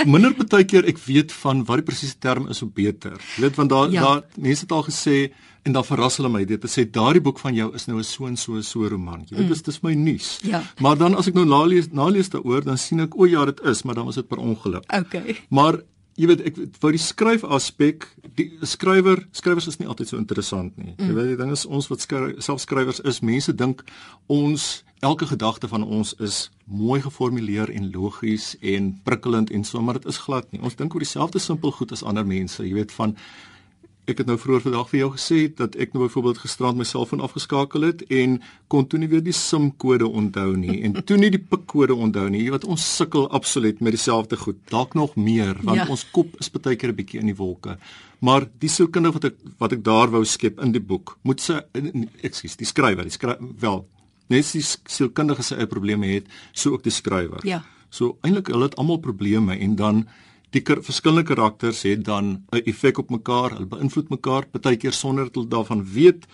[0.06, 3.22] Minder baie keer ek weet van wat die presiese term is, hoe beter.
[3.36, 4.02] Jy weet want daar ja.
[4.02, 5.34] daar mense het al gesê
[5.66, 8.04] en dan verras hulle my dit te sê daardie boek van jou is nou 'n
[8.04, 9.26] so en so so roman.
[9.26, 9.64] Jy weet mm.
[9.66, 10.40] dis my nuus.
[10.44, 10.62] Ja.
[10.80, 13.84] Maar dan as ek nou nalees nalees daaroor dan sien ek o ja dit is,
[13.84, 14.86] maar dan was dit per ongeluk.
[14.94, 15.38] Okay.
[15.50, 15.82] Maar
[16.16, 20.78] jy weet ek wou die skryf aspek die skrywer skrywers is nie altyd so interessant
[20.78, 20.94] nie.
[20.98, 21.08] Mm.
[21.08, 23.82] Jy weet die ding is ons wat skryf, selfskrywers is mense dink
[24.28, 30.00] ons elke gedagte van ons is mooi geformuleer en logies en prikkelend en so maar
[30.00, 30.62] dit is glad nie.
[30.62, 32.64] Ons dink oor dieselfde simpel goed as ander mense.
[32.64, 33.18] Jy weet van
[34.06, 37.24] ek het nou vroeër vandag vir jou gesê dat ek nou byvoorbeeld gisterand my selfoon
[37.26, 38.38] afgeskakel het en
[38.72, 41.96] kon toe nie weer die SIM kode onthou nie en toe nie die PIN kode
[41.96, 42.44] onthou nie.
[42.46, 44.60] Jy weet ons sukkel absoluut met dieselfde goed.
[44.70, 45.88] Dalk nog meer want ja.
[45.90, 47.78] ons kop is baie keer 'n bietjie in die wolke.
[48.20, 51.66] Maar die sielkundige wat ek wat ek daar wou skep in die boek, moet se
[52.22, 53.86] ekskuus, die skrywer, die skrywer wel
[54.30, 57.42] net die sielkundige se eie probleme het, so ook die skrywer.
[57.46, 57.64] Ja.
[57.90, 60.08] So eintlik hulle het almal probleme en dan
[60.56, 65.26] die kar, verskillende karakters het dan 'n effek op mekaar, hulle beïnvloed mekaar partykeer sonder
[65.26, 66.26] dat hulle daarvan weet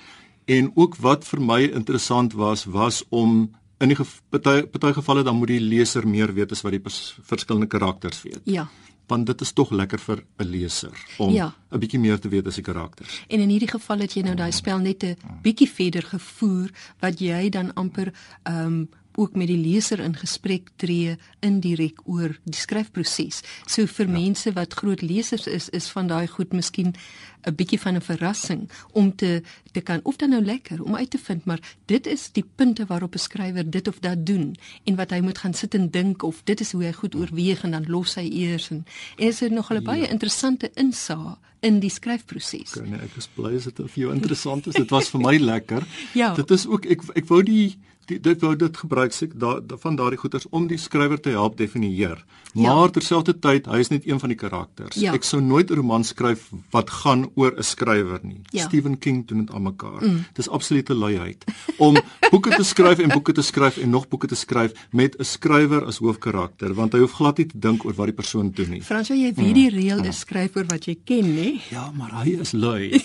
[0.46, 3.98] en ook wat vir my interessant was was om in die
[4.30, 6.84] party party gevalle dan moet die leser meer weet as wat die
[7.24, 8.42] verskillende karakters weet.
[8.44, 8.68] Ja
[9.12, 11.54] want dit is tog lekker vir 'n leser om 'n ja.
[11.70, 13.22] bietjie meer te weet as die karakters.
[13.28, 17.20] En in hierdie geval het jy nou daai spel net 'n bietjie verder gevoer wat
[17.20, 22.58] jy dan amper ehm um, ook met die leser in gesprek tree indirek oor die
[22.58, 23.42] skryfproses.
[23.66, 24.14] So vir ja.
[24.14, 26.96] mense wat groot lesers is, is van daai goed miskien
[27.44, 31.10] 'n bietjie van 'n verrassing om te te kan of dan nou lekker om uit
[31.10, 34.96] te vind, maar dit is die punte waarop 'n skrywer dit of dat doen en
[34.96, 37.72] wat hy moet gaan sit en dink of dit is hoe hy goed oorweeg en
[37.72, 38.86] dan los hy eers en,
[39.18, 40.10] en is dit nog 'n baie ja.
[40.10, 42.76] interessante insaag in die skryfproses.
[42.76, 44.74] Okay, nee, ek is bly as dit vir jou interessant is.
[44.74, 45.86] Dit was vir my lekker.
[46.22, 46.34] ja.
[46.38, 47.78] Dit is ook ek ek wou die
[48.10, 51.58] die, dit wou dit gebruik sê da, van daardie goeters om die skrywer te help
[51.60, 52.24] definieer.
[52.54, 52.74] Ja.
[52.74, 52.96] Maar ja.
[52.98, 54.98] terselfdertyd, hy is net een van die karakters.
[55.00, 55.14] Ja.
[55.16, 58.42] Ek sou nooit 'n roman skryf wat gaan oor 'n skrywer nie.
[58.50, 58.66] Ja.
[58.68, 60.04] Stephen King doen dit almekaar.
[60.04, 60.26] Mm.
[60.34, 61.44] Dis absolute luiheid
[61.78, 61.98] om
[62.30, 65.86] boeke te skryf en boeke te skryf en nog boeke te skryf met 'n skrywer
[65.86, 68.82] as hoofkarakter, want hy hoef glad nie te dink oor wat die persoon doen nie.
[68.82, 70.06] Fransjo, jy weet die reël mm.
[70.06, 71.62] is skryf oor wat jy ken, nê?
[71.70, 73.02] Ja, maar hy is lui.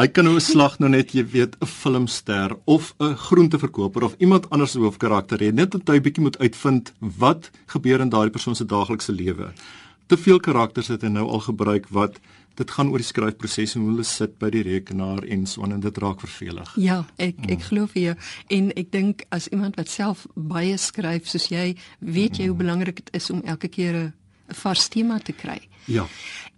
[0.00, 4.14] hy kan nou 'n slag nou net, jy weet, 'n filmster of 'n groenteverkoper of
[4.18, 5.52] iemand anders se hoofkarakter hê.
[5.52, 9.52] Net dat hy bietjie moet uitvind wat gebeur in daardie persoon se daaglikse lewe.
[10.06, 12.18] Te veel karakters het hy nou al gebruik wat
[12.54, 15.80] dit gaan oor die skryfproses en hoe hulle sit by die rekenaar en so en
[15.80, 16.72] dit raak vervelig.
[16.76, 17.66] Ja, ek ek mm.
[17.68, 18.14] glo vir jou
[18.58, 22.62] en ek dink as iemand wat self baie skryf soos jy, weet jy hoe mm.
[22.64, 24.12] belangrik dit is om elke keer 'n
[24.62, 25.60] vars tema te kry.
[25.86, 26.06] Ja.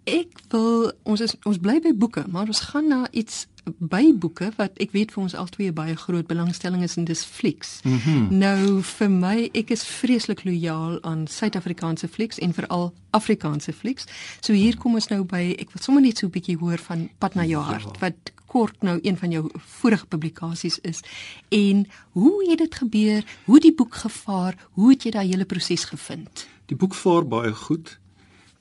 [0.05, 4.49] Ek wil ons is ons bly by boeke, maar ons gaan na iets by boeke
[4.57, 7.79] wat ek weet vir ons albei baie groot belangstelling is en dis flieks.
[7.83, 8.37] Mm -hmm.
[8.37, 14.05] Nou vir my, ek is vreeslik lojaal aan Suid-Afrikaanse flieks en veral Afrikaanse flieks.
[14.39, 17.09] So hier kom ons nou by ek wil sommer net so 'n bietjie hoor van
[17.17, 17.99] Pad na jou hart ja.
[17.99, 21.01] wat kort nou een van jou vorige publikasies is.
[21.49, 23.25] En hoe het dit gebeur?
[23.45, 24.67] Hoe die boek gevaar?
[24.71, 26.47] Hoe het jy daai hele proses gevind?
[26.65, 27.99] Die boek vaar baie goed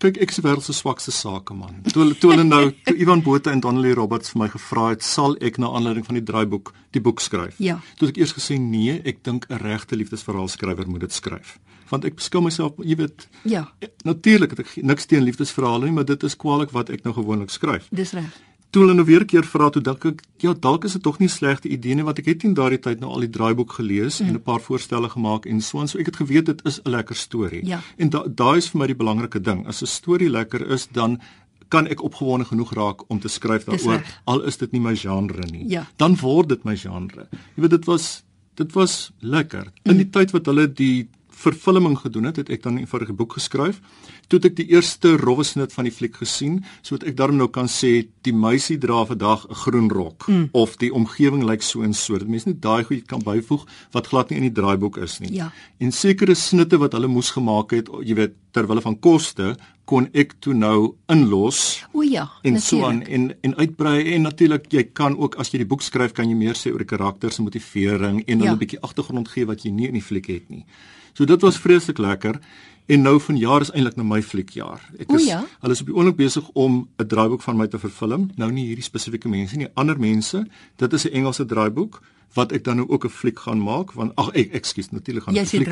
[0.03, 1.81] kyk ek se wêreld se swakste sake man.
[1.95, 5.37] Toe toe hulle nou toe Ivan Botha en Donnelly Roberts vir my gevra het, sal
[5.41, 7.59] ek na aanleiding van die draaiboek die boek skryf.
[7.63, 7.79] Ja.
[8.01, 11.59] Toe ek eers gesê nee, ek dink 'n regte liefdesverhaal skrywer moet dit skryf.
[11.93, 13.67] Want ek beskou myself, jy weet, ja.
[14.09, 17.53] Natuurlik het ek niks teen liefdesverhale nie, maar dit is kwaliek wat ek nou gewoonlik
[17.53, 17.91] skryf.
[17.93, 18.33] Dis reg
[18.73, 21.19] toe hulle nou weer 'n keer vra toe dink ek ja dalk is dit tog
[21.19, 23.73] nie 'n slegte idee nie want ek het in daardie tyd nou al die draaiboek
[23.73, 24.29] gelees mm.
[24.29, 26.91] en 'n paar voorstelle gemaak en so en so ek het geweet dit is 'n
[26.91, 27.81] lekker storie ja.
[27.99, 31.21] en daai da is vir my die belangrike ding as 'n storie lekker is dan
[31.69, 35.47] kan ek opgewonde genoeg raak om te skryf daaroor al is dit nie my genre
[35.51, 35.87] nie ja.
[35.97, 40.11] dan word dit my genre jy weet dit was dit was lekker in die mm.
[40.11, 41.09] tyd wat hulle die
[41.43, 43.81] vervulling gedoen het, het ek dan 'n eenvoudige boek geskryf.
[44.29, 47.49] Toe het ek die eerste rowwe snit van die fliek gesien, sodat ek daarom nou
[47.49, 50.49] kan sê die meisie dra vandag 'n groen rok mm.
[50.53, 52.19] of die omgewing lyk so en so.
[52.19, 55.35] Dat mense net daai goed kan byvoeg wat glad nie in die draaiboek is nie.
[55.35, 55.53] Ja.
[55.79, 60.07] En sekere snitte wat hulle moes gemaak het, jy weet, ter wille van koste, kon
[60.15, 61.83] ek toe nou inlos.
[61.93, 65.63] O ja, en so aan en en uitbrei en natuurlik jy kan ook as jy
[65.65, 68.57] die boek skryf kan jy meer sê oor die karakters en motivering en hulle ja.
[68.57, 70.65] 'n bietjie agtergrond gee wat jy nie in die fliek het nie.
[71.13, 72.41] So dit was vreeslik lekker.
[72.87, 74.83] En nou vanjaar is eintlik nou my fliekjaar.
[74.99, 75.45] Ek is ja?
[75.61, 78.31] hulle is op die oomblik besig om 'n draaiboek van my te vervilm.
[78.37, 80.47] Nou nie hierdie spesifieke mense nie, ander mense.
[80.77, 82.03] Dit is 'n Engelse draaiboek
[82.35, 85.35] wat ek dan nou ook 'n fliek gaan maak want ag ek ekskuus natuurlik gaan
[85.35, 85.69] 'n fliek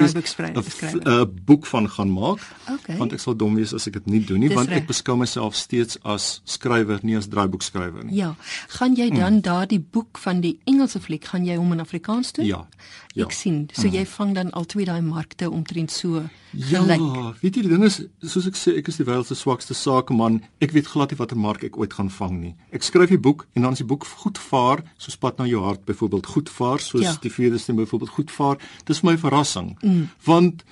[1.06, 2.96] 'n boek van gaan maak okay.
[2.96, 4.80] want ek sal dom wees as ek dit nie doen nie Dis want recht.
[4.80, 8.16] ek beskou myself steeds as skrywer nie as draaiboekskrywer nie.
[8.16, 8.34] Ja,
[8.68, 9.40] gaan jy dan mm.
[9.40, 12.46] daardie boek van die Engelse fliek gaan jy hom in Afrikaans doen?
[12.46, 12.66] Ja.
[13.14, 13.24] Ja.
[13.26, 13.64] Ek sien.
[13.74, 13.94] So mm.
[13.94, 17.00] jy vang dan al twee daai markte omtrent so ja, gelyk.
[17.02, 19.74] Ja, weet jy die ding is soos ek sê ek is die wêreld se swakste
[19.74, 20.40] sakeman.
[20.62, 22.52] Ek weet glad nie watter mark ek ooit gaan vang nie.
[22.70, 25.64] Ek skryf die boek en dan as die boek goed vaar, soos pad na jou
[25.64, 27.14] hart byvoorbeeld goed vaar soos ja.
[27.22, 28.56] die vierde stem byvoorbeeld goed vaar.
[28.84, 29.76] Dis my verrassing.
[29.80, 30.08] Mm.
[30.24, 30.64] Want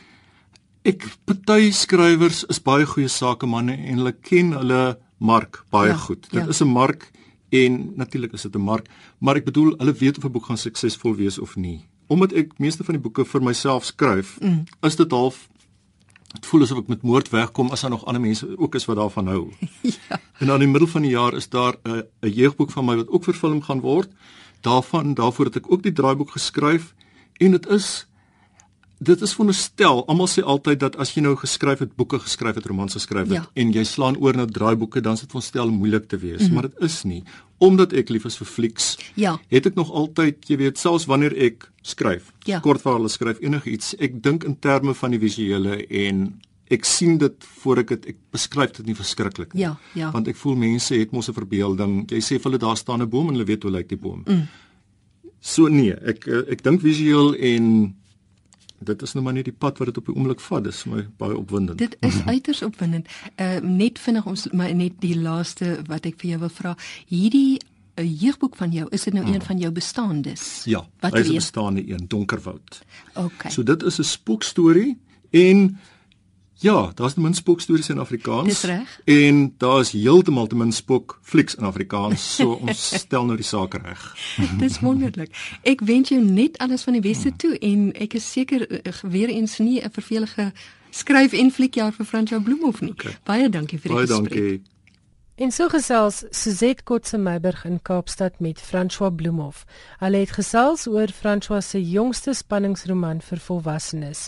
[0.89, 4.83] ek party skrywers is baie goeie sakemanne en hulle ken hulle
[5.19, 5.97] mark baie ja.
[5.97, 6.29] goed.
[6.31, 6.49] Dit ja.
[6.49, 7.11] is 'n mark
[7.51, 8.89] en natuurlik is dit 'n mark,
[9.19, 11.87] maar ek bedoel hulle weet of 'n boek gaan suksesvol wees of nie.
[12.07, 14.65] Omdat ek meeste van die boeke vir myself skryf, mm.
[14.83, 15.49] is dit half
[16.29, 18.97] Dit voel asof ek met moord wegkom as daar nog ander mense ook is wat
[18.97, 19.53] daarvan hou.
[19.97, 20.21] ja.
[20.39, 23.09] En aan die middel van die jaar is daar 'n 'n jeugboek van my wat
[23.09, 24.09] ook vervilm gaan word
[24.61, 26.95] daarvan daarvoor het ek ook die draaiboek geskryf
[27.39, 28.07] en dit is
[28.99, 32.67] dit is veronderstel almal sê altyd dat as jy nou geskryf het boeke geskryf het
[32.67, 33.45] romans geskryf het ja.
[33.55, 36.55] en jy slaan oor na draaiboeke dan is dit veronderstel moeilik te wees mm -hmm.
[36.55, 37.23] maar dit is nie
[37.59, 41.37] omdat ek lief is vir flieks ja het ek nog altyd jy weet selfs wanneer
[41.37, 42.61] ek skryf ja.
[42.61, 46.41] kortverhale skryf enigiets ek dink in terme van die visuele en
[46.71, 49.63] ek sien dit voor ek dit ek beskryf dit nie verskriklik nie.
[49.63, 50.11] Ja, ja.
[50.15, 52.11] Want ek voel mense het mos 'n verbeelding.
[52.11, 54.23] Jy sê vir hulle daar staan 'n boom en hulle weet hoe lyk die boom.
[54.27, 54.49] Mm.
[55.41, 57.95] So nee, ek ek dink visueel en
[58.79, 60.65] dit is nou maar net die pad wat dit op die oomblik vat.
[60.65, 61.79] Dis my baie opwindend.
[61.79, 63.09] Dit is uiters opwindend.
[63.37, 66.77] Uh net vinnig ons maar net die laaste wat ek vir jou wil vra.
[67.07, 67.59] Hierdie
[67.99, 69.35] 'n uh, jeugboek van jou, is dit nou mm.
[69.35, 70.65] een van jou bestaandes?
[70.65, 72.83] Ja, wat is 'n bestaande een, Donkerwoud.
[73.15, 73.51] Okay.
[73.51, 74.99] So dit is 'n spookstorie
[75.31, 75.79] en
[76.61, 78.49] Ja, daar's te min spookstories in Afrikaans.
[78.49, 79.01] Dis reg.
[79.05, 82.35] En daar's heeltemal te min spook flieks in Afrikaans.
[82.35, 84.17] So ons stel nou die saak reg.
[84.63, 85.31] Dis wonderlik.
[85.63, 89.31] Ek wens jou net alles van die beste toe en ek is seker eh, weer
[89.31, 90.53] eens nie 'n vervelige
[90.91, 92.91] skryf en fliekjaar vir Fransjo Bloemhof nie.
[92.91, 93.15] Okay.
[93.25, 94.29] Baie dankie vir die Baie gesprek.
[94.29, 94.78] Baie dankie.
[95.39, 99.61] En so gesels Suzette Kotse Meiburg in Kaapstad met François Bloemhof.
[100.01, 104.25] Hulle het gesels oor François se jongste spanningsroman vir volwassenes.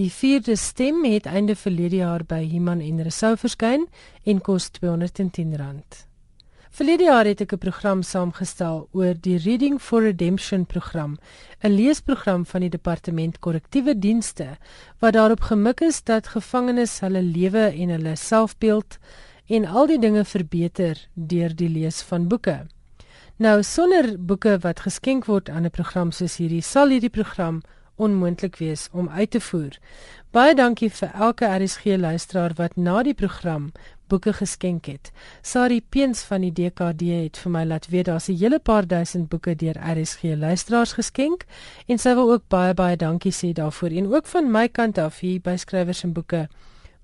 [0.00, 3.84] Die vierde stem het einde verlede jaar by Human en Resou verskyn
[4.24, 5.84] en kos R210.
[6.74, 11.18] Verlede jaar het ek 'n program saamgestel oor die Reading for Redemption program,
[11.60, 14.56] 'n leesprogram van die Departement Korrektiewe Dienste
[14.98, 18.98] wat daarop gemik is dat gevangenes hulle lewe en hulle selfbeeld
[19.46, 22.66] en al die dinge verbeter deur die lees van boeke.
[23.36, 27.62] Nou sonder boeke wat geskenk word aan 'n program soos hierdie, sal hierdie program
[27.96, 29.78] onmoontlik wees om uit te voer.
[30.30, 33.72] Baie dankie vir elke RSG luisteraar wat na die program
[34.08, 35.10] boeke geskenk het.
[35.42, 39.28] Sari Peens van die DKD het vir my laat weet daar's 'n hele paar duisend
[39.28, 41.44] boeke deur RSG luisteraars geskenk
[41.86, 45.20] en sy wil ook baie baie dankie sê daarvoor en ook van my kant af
[45.20, 46.48] hier by skrywers en boeke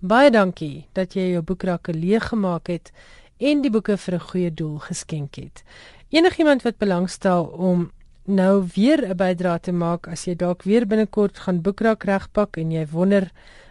[0.01, 2.89] Baie dankie dat jy jou boekrakke leeg gemaak het
[3.37, 5.63] en die boeke vir 'n goeie doel geskenk het.
[6.09, 7.91] Enigiemand wat belangstel om
[8.25, 12.71] nou weer 'n bydrae te maak as jy dalk weer binnekort gaan boekrak regpak en
[12.71, 13.31] jy wonder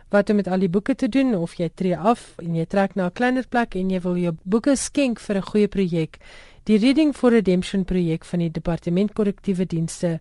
[0.10, 2.96] wat om met al die boeke te doen of jy tree af en jy trek
[2.96, 6.18] na 'n kleiner plek en jy wil jou boeke skenk vir 'n goeie projek.
[6.64, 10.20] Die Reading for Redemption projek van die Departement Korrektiewe Dienste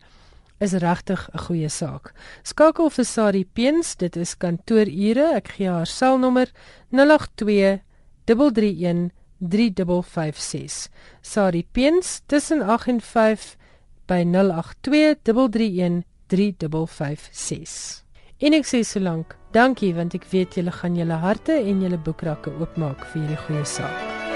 [0.59, 2.13] is regtig 'n goeie saak.
[2.43, 5.35] Skakel vir Sari Peens, dit is kantoorure.
[5.35, 6.49] Ek gee haar selnommer
[6.91, 7.81] 082
[8.25, 10.89] 331 3556.
[11.23, 13.57] Sari Peens tussen 8 en 5
[14.07, 18.05] by 082 331 3556.
[18.39, 22.55] En ek sê solank, dankie want ek weet julle gaan julle harte en julle boekrakke
[22.61, 24.28] oopmaak vir hierdie goeie saak.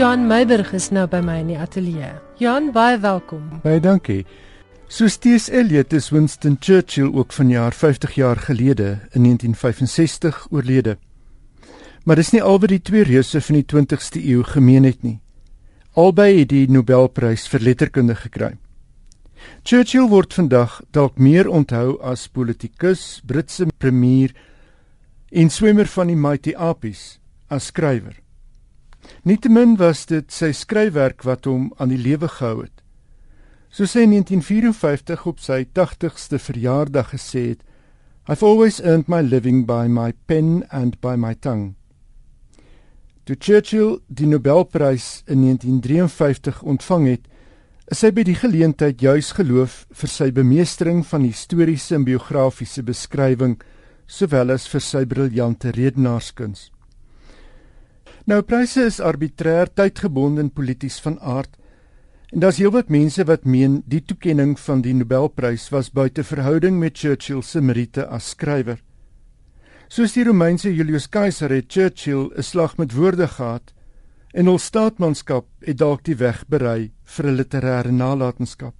[0.00, 2.14] Johan Meiberg is nou by my in die ateljee.
[2.40, 3.58] Johan, baie welkom.
[3.60, 4.22] Baie dankie.
[4.88, 5.50] Soos T.S.
[5.52, 10.94] Eliot is Winston Churchill ook vanjaar 50 jaar gelede in 1965 oorlede.
[12.04, 15.18] Maar dis nie alweer die twee reuse van die 20ste eeu gemeen het nie.
[15.92, 18.54] Albei het die Nobelprys vir letterkunde gekry.
[19.68, 24.32] Churchill word vandag dalk meer onthou as politikus, Britse premier
[25.28, 27.20] en swemmer van die Mighty Appies
[27.52, 28.16] as skrywer.
[29.22, 32.80] Nietemin was dit sy skryfwerk wat hom aan die lewe gehou het.
[33.70, 37.60] Soos hy in 1954 op sy 80ste verjaardag gesê het,
[38.26, 41.74] I've always earned my living by my pen and by my tongue.
[43.24, 47.28] Toe Churchill die Nobelprys in 1953 ontvang het,
[47.90, 53.56] is hy by die geleentheid juis geloof vir sy bemeestering van historiese en biografiese beskrywing
[54.10, 56.68] sowel as vir sy briljante redenaarskuns.
[58.26, 61.60] Nou pryse is arbitrêr tydgebonde en polities van aard
[62.30, 66.98] En daar's heelwat mense wat meen die toekenning van die Nobelprys was buite verhouding met
[66.98, 68.78] Churchill se meriete as skrywer.
[69.90, 73.74] Soos die Romeinse Julius Caesar het Churchill 'n slag met woorde gehad
[74.32, 78.74] en hul staatsmanskap het dalk die weg berei vir 'n literêre nalatenskap.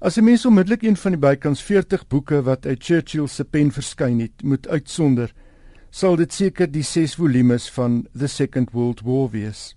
[0.00, 3.70] As 'n mens onmiddellik een van die bykans 40 boeke wat uit Churchill se pen
[3.70, 5.32] verskyn het, moet uitsonder,
[5.94, 9.76] sal dit seker die 6 volumes van The Second World War wees.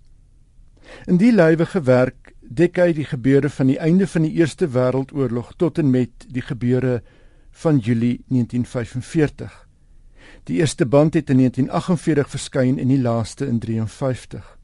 [1.06, 5.54] In die lywige werk dek hy die gebeure van die einde van die Eerste Wêreldoorlog
[5.62, 7.02] tot en met die gebeure
[7.62, 9.54] van Julie 1945.
[10.50, 14.58] Die eerste band het in 1948 verskyn en die laaste in 53.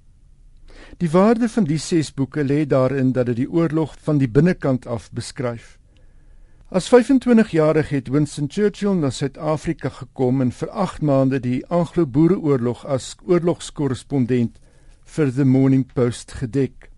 [0.97, 4.87] Die waarde van die 6 boeke lê daarin dat dit die oorlog van die binnekant
[4.87, 5.77] af beskryf.
[6.73, 13.11] As 25-jarig het Winston Churchill na Suid-Afrika gekom en vir 8 maande die Anglo-Boereoorlog as
[13.29, 14.55] oorlogskorrespondent
[15.15, 16.89] vir The Morning Post gedek.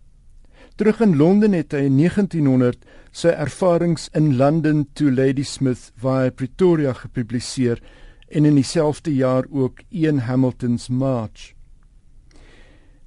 [0.80, 6.96] Terug in Londen het hy in 1900 sy ervarings in London to Ladysmith via Pretoria
[6.96, 7.84] gepubliseer
[8.32, 11.52] en in dieselfde jaar ook Ian Hamilton's March.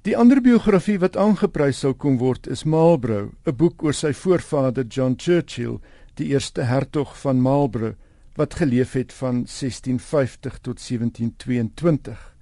[0.05, 4.85] Die ander biografie wat aangeprys sou kom word is Marlborough, 'n boek oor sy voorvader
[4.85, 5.81] John Churchill,
[6.19, 7.97] die eerste hertog van Marlborough
[8.39, 12.35] wat geleef het van 1650 tot 1722.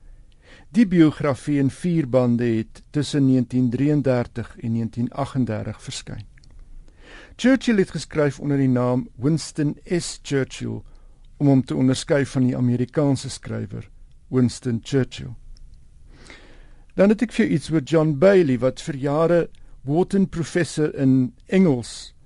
[0.70, 6.26] Die biografie in 4 bande het tussen 1933 en 1938 verskyn.
[7.36, 10.20] Churchill het geskryf onder die naam Winston S.
[10.22, 10.82] Churchill
[11.38, 13.90] om hom te onderskei van die Amerikaanse skrywer
[14.28, 15.36] Winston Churchill.
[16.94, 19.42] Dan het ek vir iets oor John Bailey wat vir jare
[19.86, 22.17] Wharton professor in Engels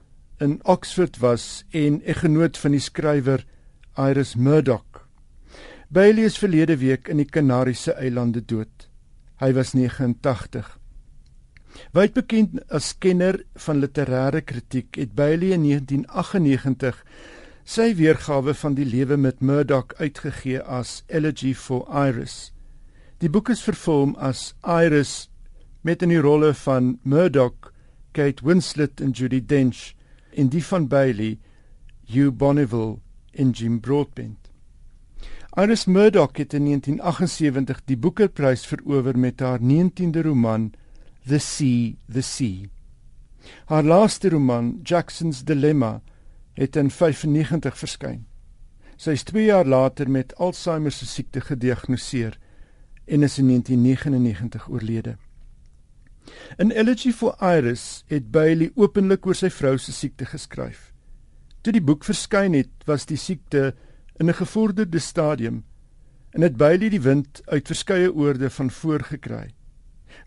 [0.42, 3.46] in Oxford was en 'n genoot van die skrywer
[3.98, 5.06] Iris Murdoch.
[5.88, 8.90] Bailey is verlede week in die Kanariese eilande dood.
[9.40, 10.80] Hy was 89.
[11.94, 17.04] Wyd bekend as kenner van literêre kritiek, het Bailey in 1998
[17.64, 22.52] sy weergawe van die lewe met Murdoch uitgegee as Elegy for Iris.
[23.20, 25.30] Die boek is vervolg as Iris
[25.82, 27.72] met in die rolle van Murdoch,
[28.12, 29.94] Kate Winslet en Judy Dench
[30.34, 31.38] en die van Bailey,
[32.06, 33.00] Hugh Bonneville
[33.32, 34.50] en Jim Broadbent.
[35.58, 40.72] Iris Murdoch het in 1978 die Booker-prys verower met haar 19de roman
[41.28, 42.70] The Sea, The Sea.
[43.66, 46.02] Haar laaste roman, Jackson's Dilemma,
[46.54, 48.26] het in 95 verskyn.
[48.96, 52.38] Sy is 2 jaar later met Alzheimer se siekte gediagnoseer
[53.06, 55.18] en is in 1999 oorlede.
[56.58, 60.92] In Elegy for Iris het Bailey openlik oor sy vrou se siekte geskryf.
[61.62, 63.74] Toe die boek verskyn het, was die siekte
[64.20, 65.64] in 'n gevorderde stadium
[66.32, 69.52] en het Bailey die wind uit verskeie oorde van voorgekry.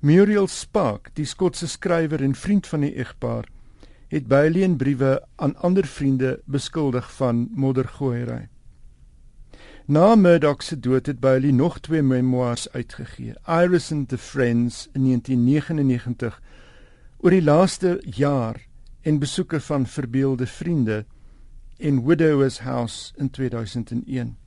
[0.00, 3.48] Muriel Spark, die Skotse skrywer en vriend van die egpaar,
[4.08, 8.48] het Bailey in briewe aan ander vriende beskuldig van moddergooiery.
[9.86, 15.02] Na Murdoch se dood het Bailey nog twee memoirs uitgegee, Iris and the Friends in
[15.04, 16.40] 1999
[17.18, 18.62] oor die laaste jaar
[19.02, 21.04] en besoeke van verbeelde vriende
[21.76, 24.38] en Widowers House in 2001.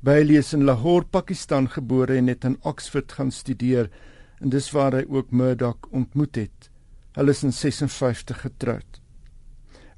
[0.00, 3.90] Bailey is in Lahore, Pakistan gebore en het in Oxford gaan studeer
[4.38, 6.70] en dis waar hy ook Murdoch ontmoet het.
[7.18, 9.02] Hulle is in 56 getroud.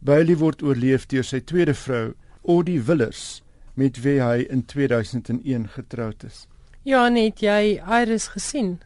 [0.01, 2.15] Bailey word oorleef deur sy tweede vrou,
[2.49, 3.43] Audie Willers,
[3.75, 6.47] met wie hy in 2001 getroud is.
[6.83, 8.79] Ja, net jy Iris gesien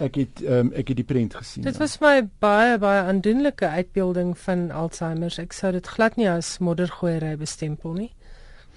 [0.00, 1.64] ek het um, ek het die prent gesien.
[1.66, 1.82] Dit ja.
[1.82, 5.34] was my baie baie aandoenlike uitbeelding van Alzheimer.
[5.42, 8.10] Ek sou dit glad nie as moddergooiery bestempel nie.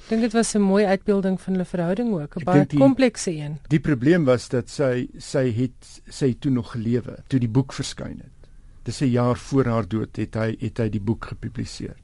[0.03, 3.59] Ek dink dit was 'n mooi uitbeelding van hulle verhouding ook, 'n baie komplekse een.
[3.69, 8.19] Die probleem was dat sy sy het sy toe nog gelewe toe die boek verskyn
[8.19, 8.49] het.
[8.83, 11.95] Dis 'n jaar voor haar dood het hy het hy die boek gepubliseer.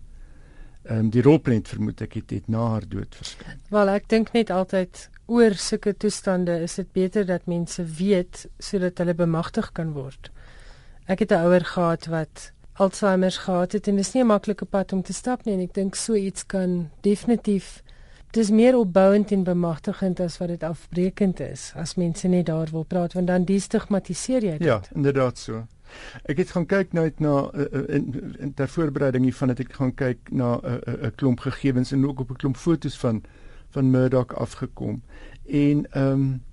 [0.90, 3.60] Ehm um, die rolprent vermoed ek het dit na haar dood verskyn.
[3.70, 8.98] Wel, ek dink net altyd oor sulke toestande is dit beter dat mense weet sodat
[8.98, 10.32] hulle bemagtig kan word.
[11.06, 14.66] Ek het 'n ouer gehad wat Alzheimer gehad het en dit is nie 'n maklike
[14.66, 17.84] pad om te stap nie en ek dink so iets kan definitief
[18.32, 22.84] dis meer opbouend en bemagtigend as wat dit afbreekend is as mense net daar wil
[22.84, 24.68] praat want dan destigmatiseer jy dit.
[24.68, 25.66] Ja, inderdaad so.
[26.26, 29.94] Ek het gaan kyk nou na uh, in, in ter voorbereiding hiervan het ek gaan
[29.96, 33.24] kyk na 'n uh, uh, klomp gegevens en ook op 'n klomp fotos van
[33.70, 35.02] van Murdoch afgekom.
[35.46, 36.44] En ehm um,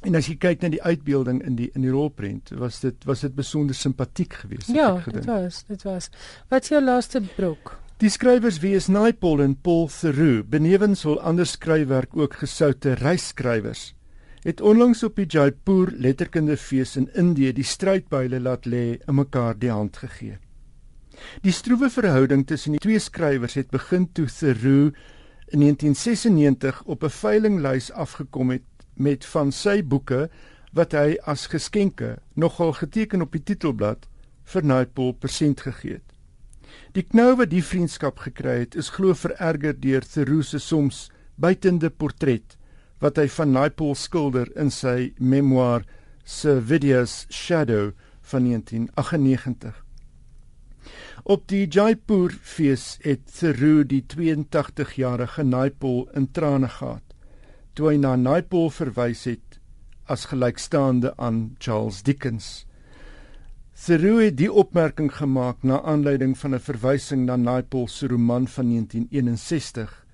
[0.00, 3.20] en as jy kyk na die uitbeelding in die in die rolprent, was dit was
[3.20, 4.72] dit besonder simpatiek geweest.
[4.72, 6.10] Ja, dit was, dit was.
[6.48, 7.76] Wat is jou laaste brok?
[8.00, 13.90] Die skrywers wie is Naipaul en Paul Theroux, benewens hul ander skryfwerk ook gesoute reisskrywers,
[14.42, 19.70] het onlangs op die Jaipur letterkundefees in Indië die strydbuile laat lê en mekaar die
[19.70, 20.38] hand gegee.
[21.44, 24.96] Die stroewe verhouding tussen die twee skrywers het begin toe Theroux
[25.52, 28.64] in 1996 op 'n veilinglys afgekom het
[28.94, 30.30] met van sy boeke
[30.72, 34.08] wat hy as geskenke nogal geteken op die titelblad
[34.44, 36.08] vir Nightpool persent gegee het.
[36.92, 41.90] Die knou wat die vriendskap gekry het, is glo vererger deur Theroux se soms buitende
[41.90, 42.56] portret
[43.00, 45.86] wat hy van Nightpool skilder in sy memoir
[46.24, 47.92] Servidia's Shadow
[48.30, 49.84] van 1998.
[51.24, 57.04] Op die Jaipur fees het Theroux die 82-jarige Naipaul in trane gehad
[57.74, 59.60] toe hy na Naipaul verwys het
[60.10, 62.64] as gelykstaande aan Charles Dickens.
[63.80, 68.68] Theroux het die opmerking gemaak na aanleiding van 'n verwysing na Naipaul se roman van
[68.68, 70.06] 1961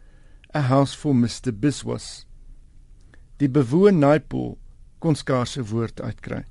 [0.55, 2.26] A House for Mr Biswas.
[3.37, 4.57] Die bewoon Naipaul
[4.99, 6.45] kon skaars 'n woord uitkry.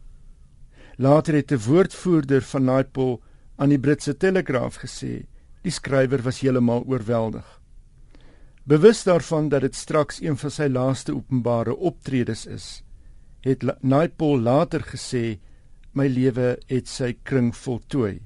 [0.98, 3.22] Later het 'n woordvoerder van Naipaul
[3.56, 5.26] aan die Britse Telegraaf gesê
[5.62, 7.62] die skrywer was heeltemal oorweldig.
[8.64, 12.84] Bewus daarvan dat dit straks een van sy laaste openbare optredes is,
[13.42, 15.40] het Nightball later gesê
[15.94, 18.22] my lewe het sy kring voltooi.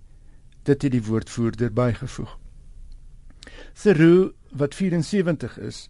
[0.63, 2.37] Dit het die woordvoerder bygevoeg.
[3.73, 5.89] Theroux wat 74 is,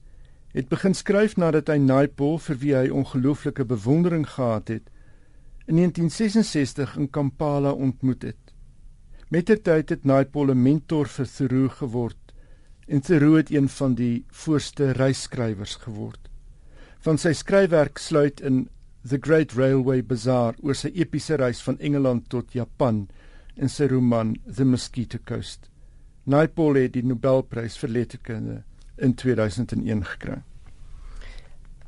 [0.53, 4.87] het begin skryf nadat hy Nightball vir wie hy ongelooflike bewondering gehad het,
[5.69, 8.53] in 1966 in Kampala ontmoet het.
[9.29, 12.33] Mettertyd het Naipaul 'n mentor vir Theroux geword
[12.87, 16.29] en Theroux het een van die voorste reisskrywers geword.
[16.99, 18.69] Van sy skryfwerk sluit in
[19.07, 23.07] The Great Railway Bazaar oor sy epiese reis van Engeland tot Japan
[23.55, 25.69] en sy roman The Mosquito Coast.
[26.25, 28.63] Naipaul het die Nobelprys vir letterkunde
[29.01, 30.41] in 2001 gekry.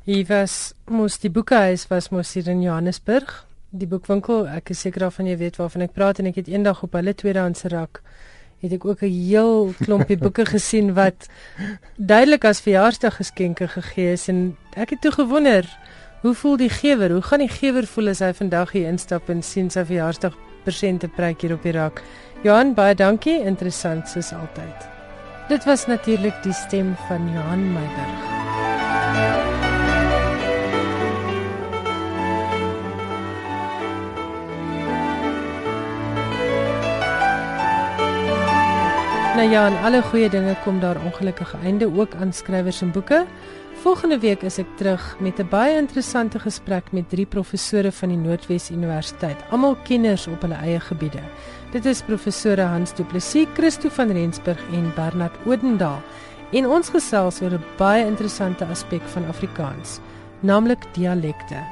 [0.04, 5.06] Hy was mos die boekhuis was mos hier in Johannesburg die boekwinkel, ek is seker
[5.06, 8.02] daarvan jy weet waarvan ek praat en ek het eendag op hulle tweedehandse rak
[8.62, 11.28] het ek ook 'n heel klompie boeke gesien wat
[11.96, 15.66] duidelik as verjaarsdaggeskenke gegee is en ek het toe gewonder
[16.22, 17.10] hoe voel die gewer?
[17.10, 21.08] Hoe gaan die gewer voel as hy vandag hier instap en sien sy verjaarsdag persente
[21.08, 22.02] pryk hier op die rak?
[22.44, 24.91] Johan, baie dankie, interessant soos altyd.
[25.52, 28.20] Dit was natuurlik die stem van Johan Meiberg.
[39.36, 43.26] Nou ja, en alle goeie dinge kom daar ongelukkige einde ook aan skrywers en boeke.
[43.82, 48.18] Volgende week is ek terug met 'n baie interessante gesprek met drie professore van die
[48.18, 51.20] Noordwes Universiteit, almal kenners op hulle eie gebiede.
[51.72, 56.02] Dit is professore Hans Du Plessis, Christo van Rensburg en Bernard Odendaal.
[56.52, 59.98] En ons gesels oor 'n baie interessante aspek van Afrikaans,
[60.40, 61.64] naamlik dialekte.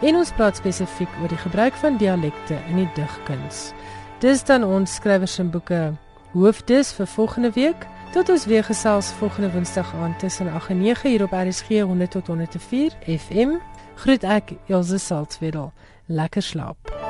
[0.00, 3.72] En ons praat spesifiek oor die gebruik van dialekte in die digkuns.
[4.18, 5.92] Dis dan ons skrywers en boeke
[6.32, 7.86] hoofdes vir volgende week.
[8.12, 12.10] Tot ons weer gesels volgende Woensdag aand tussen 8 en 9 hier op RSG 100
[12.10, 13.50] tot 104 FM.
[13.94, 15.72] Groet ek Elsje Salzwetel.
[16.06, 17.07] Lekker slaap.